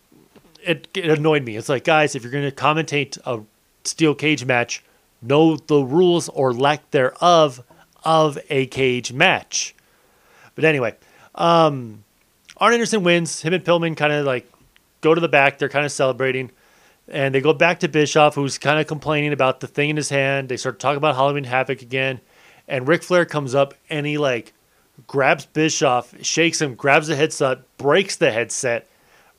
it, 0.63 0.89
it 0.93 1.09
annoyed 1.09 1.45
me. 1.45 1.57
It's 1.57 1.69
like, 1.69 1.85
guys, 1.85 2.17
if 2.17 2.23
you're 2.23 2.33
going 2.33 2.51
to 2.51 2.55
commentate 2.55 3.17
a 3.25 3.43
steel 3.85 4.15
cage 4.15 4.45
match, 4.45 4.83
know 5.23 5.57
the 5.57 5.79
rules 5.81 6.29
or 6.29 6.53
lack 6.53 6.91
thereof 6.91 7.63
of 8.05 8.39
a 8.51 8.67
cage 8.67 9.13
match. 9.13 9.75
But 10.57 10.65
anyway, 10.65 10.97
um, 11.37 12.03
Arn 12.57 12.75
Anderson 12.75 13.05
wins. 13.05 13.41
Him 13.43 13.55
and 13.55 13.65
Pillman 13.65 13.97
kind 13.97 14.13
of 14.13 14.27
like 14.27 14.51
go 15.01 15.15
to 15.15 15.21
the 15.21 15.29
back. 15.29 15.59
They're 15.59 15.69
kind 15.69 15.87
of 15.87 15.93
celebrating. 15.93 16.51
And 17.07 17.33
they 17.33 17.41
go 17.41 17.53
back 17.53 17.79
to 17.81 17.89
Bischoff, 17.89 18.35
who's 18.35 18.59
kind 18.59 18.81
of 18.81 18.89
complaining 18.89 19.33
about 19.33 19.61
the 19.61 19.69
thing 19.69 19.91
in 19.91 19.97
his 19.97 20.09
hand. 20.09 20.49
They 20.49 20.57
start 20.57 20.81
talking 20.81 20.99
about 20.99 21.15
Halloween 21.15 21.45
Havoc 21.45 21.83
again. 21.83 22.21
And 22.67 22.89
Ric 22.89 23.05
Flair 23.05 23.25
comes 23.25 23.55
up 23.55 23.75
and 23.89 24.05
he 24.05 24.19
like 24.19 24.53
grabs 25.07 25.47
Bischoff, 25.47 26.15
shakes 26.25 26.61
him, 26.61 26.75
grabs 26.75 27.07
the 27.07 27.17
headset, 27.17 27.61
breaks 27.79 28.17
the 28.17 28.31
headset, 28.31 28.89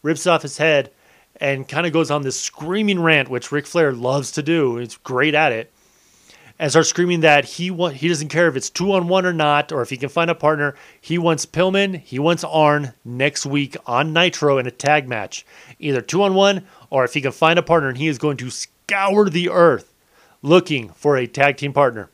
rips 0.02 0.28
off 0.28 0.42
his 0.42 0.58
head, 0.58 0.92
and 1.38 1.68
kind 1.68 1.86
of 1.86 1.94
goes 1.94 2.12
on 2.12 2.22
this 2.22 2.40
screaming 2.40 3.00
rant, 3.02 3.30
which 3.30 3.52
Ric 3.52 3.66
Flair 3.66 3.92
loves 3.92 4.32
to 4.34 4.44
do. 4.44 4.78
He's 4.78 4.98
great 4.98 5.36
at 5.36 5.52
it. 5.52 5.72
And 6.62 6.70
starts 6.70 6.90
screaming 6.90 7.22
that 7.22 7.46
he 7.46 7.72
wa- 7.72 7.88
he 7.88 8.10
doesn't 8.10 8.28
care 8.28 8.50
if 8.50 8.58
it's 8.58 8.70
two 8.70 8.92
on 8.92 9.08
one 9.08 9.26
or 9.26 9.32
not, 9.32 9.72
or 9.72 9.82
if 9.82 9.90
he 9.90 9.96
can 9.96 10.10
find 10.10 10.30
a 10.30 10.36
partner. 10.36 10.76
He 11.00 11.18
wants 11.18 11.46
Pillman, 11.46 12.02
he 12.02 12.20
wants 12.20 12.44
Arn 12.44 12.94
next 13.06 13.46
week 13.46 13.78
on 13.86 14.12
Nitro 14.12 14.58
in 14.58 14.68
a 14.68 14.72
tag 14.72 15.08
match, 15.08 15.46
either 15.80 16.02
two 16.02 16.22
on 16.24 16.34
one, 16.34 16.66
or 16.90 17.06
if 17.06 17.14
he 17.14 17.22
can 17.22 17.32
find 17.32 17.58
a 17.58 17.64
partner, 17.64 17.88
and 17.88 17.98
he 17.98 18.10
is 18.10 18.18
going 18.18 18.36
to 18.38 18.50
scour 18.50 19.30
the 19.30 19.50
earth 19.50 19.94
looking 20.42 20.90
for 20.90 21.16
a 21.16 21.28
tag 21.28 21.56
team 21.56 21.72
partner. 21.72 22.10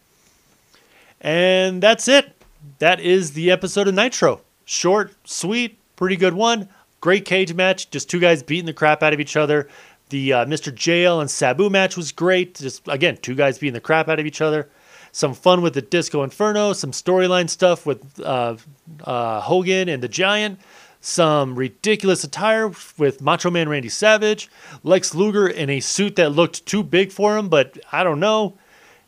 And 1.21 1.81
that's 1.81 2.07
it. 2.07 2.34
That 2.79 2.99
is 2.99 3.31
the 3.31 3.51
episode 3.51 3.87
of 3.87 3.95
Nitro. 3.95 4.41
Short, 4.65 5.13
sweet, 5.23 5.77
pretty 5.95 6.17
good 6.17 6.33
one. 6.33 6.67
Great 6.99 7.23
cage 7.23 7.53
match. 7.53 7.89
Just 7.89 8.09
two 8.09 8.19
guys 8.19 8.43
beating 8.43 8.65
the 8.65 8.73
crap 8.73 9.01
out 9.01 9.13
of 9.13 9.19
each 9.19 9.37
other. 9.37 9.69
The 10.09 10.33
uh, 10.33 10.45
Mr. 10.45 10.73
JL 10.73 11.21
and 11.21 11.29
Sabu 11.29 11.69
match 11.69 11.95
was 11.95 12.11
great. 12.11 12.55
Just 12.55 12.87
again, 12.87 13.17
two 13.17 13.35
guys 13.35 13.57
beating 13.59 13.73
the 13.73 13.79
crap 13.79 14.09
out 14.09 14.19
of 14.19 14.25
each 14.25 14.41
other. 14.41 14.69
Some 15.11 15.33
fun 15.33 15.61
with 15.61 15.73
the 15.73 15.81
Disco 15.81 16.23
Inferno. 16.23 16.73
Some 16.73 16.91
storyline 16.91 17.49
stuff 17.49 17.85
with 17.85 18.19
uh, 18.19 18.57
uh, 19.03 19.39
Hogan 19.39 19.87
and 19.87 20.03
the 20.03 20.09
Giant. 20.09 20.59
Some 20.99 21.55
ridiculous 21.55 22.23
attire 22.23 22.71
with 22.97 23.21
Macho 23.21 23.49
Man 23.51 23.69
Randy 23.69 23.89
Savage. 23.89 24.49
Lex 24.83 25.15
Luger 25.15 25.47
in 25.47 25.69
a 25.69 25.79
suit 25.79 26.17
that 26.17 26.31
looked 26.31 26.65
too 26.65 26.83
big 26.83 27.11
for 27.11 27.37
him, 27.37 27.47
but 27.47 27.77
I 27.91 28.03
don't 28.03 28.19
know. 28.19 28.57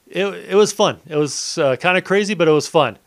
It, 0.08 0.26
it 0.26 0.56
was 0.56 0.72
fun. 0.72 1.00
It 1.08 1.18
was 1.18 1.58
uh, 1.58 1.76
kind 1.76 1.98
of 1.98 2.06
crazy, 2.06 2.34
but 2.34 2.48
it 2.48 2.52
was 2.52 2.68
fun. 2.68 2.98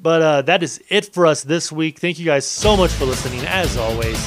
But 0.00 0.22
uh, 0.22 0.42
that 0.42 0.62
is 0.62 0.82
it 0.88 1.12
for 1.12 1.26
us 1.26 1.42
this 1.42 1.70
week. 1.70 1.98
Thank 1.98 2.18
you 2.18 2.24
guys 2.24 2.46
so 2.46 2.76
much 2.76 2.90
for 2.92 3.04
listening. 3.04 3.40
As 3.46 3.76
always, 3.76 4.18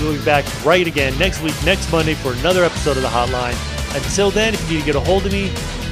we'll 0.00 0.16
be 0.16 0.24
back 0.24 0.44
right 0.64 0.86
again 0.86 1.16
next 1.18 1.42
week, 1.42 1.54
next 1.64 1.90
Monday, 1.90 2.14
for 2.14 2.32
another 2.34 2.64
episode 2.64 2.96
of 2.96 3.02
the 3.02 3.08
Hotline. 3.08 3.56
Until 3.94 4.30
then, 4.30 4.54
if 4.54 4.70
you 4.70 4.76
need 4.76 4.80
to 4.80 4.86
get 4.86 4.96
a 4.96 5.00
hold 5.00 5.24
of 5.26 5.32
me, 5.32 5.48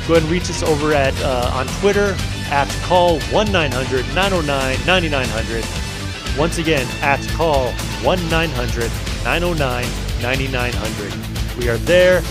go 0.06 0.14
ahead 0.14 0.22
and 0.22 0.30
reach 0.30 0.50
us 0.50 0.62
over 0.62 0.92
at 0.92 1.18
uh, 1.22 1.50
on 1.54 1.66
Twitter 1.80 2.16
at 2.50 2.68
call 2.84 3.20
one 3.30 3.50
909 3.52 4.46
9900. 4.86 5.64
Once 6.38 6.58
again, 6.58 6.86
at 7.02 7.20
call 7.30 7.70
one 8.02 8.18
909 8.28 9.84
9900. 10.22 11.56
We 11.58 11.68
are 11.68 11.76
there. 11.78 12.22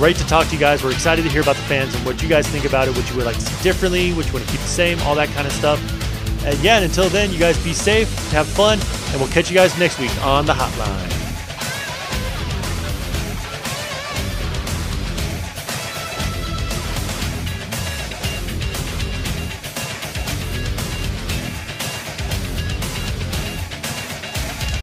Great 0.00 0.16
to 0.16 0.26
talk 0.26 0.46
to 0.46 0.54
you 0.54 0.58
guys. 0.58 0.82
We're 0.82 0.92
excited 0.92 1.24
to 1.24 1.28
hear 1.28 1.42
about 1.42 1.56
the 1.56 1.62
fans 1.64 1.94
and 1.94 2.06
what 2.06 2.22
you 2.22 2.28
guys 2.28 2.48
think 2.48 2.64
about 2.64 2.88
it, 2.88 2.96
what 2.96 3.06
you 3.10 3.16
would 3.16 3.26
like 3.26 3.34
to 3.34 3.42
see 3.42 3.62
differently, 3.62 4.14
what 4.14 4.24
you 4.24 4.32
want 4.32 4.46
to 4.46 4.50
keep 4.50 4.62
the 4.62 4.66
same, 4.66 4.98
all 5.00 5.14
that 5.16 5.28
kind 5.28 5.46
of 5.46 5.52
stuff. 5.52 5.78
And 6.42 6.58
yeah, 6.60 6.76
and 6.76 6.86
until 6.86 7.10
then, 7.10 7.30
you 7.30 7.38
guys 7.38 7.62
be 7.62 7.74
safe, 7.74 8.08
have 8.30 8.46
fun, 8.46 8.78
and 9.10 9.20
we'll 9.20 9.30
catch 9.30 9.50
you 9.50 9.54
guys 9.54 9.78
next 9.78 9.98
week 9.98 10.24
on 10.24 10.46
the 10.46 10.54
hotline. 10.54 11.19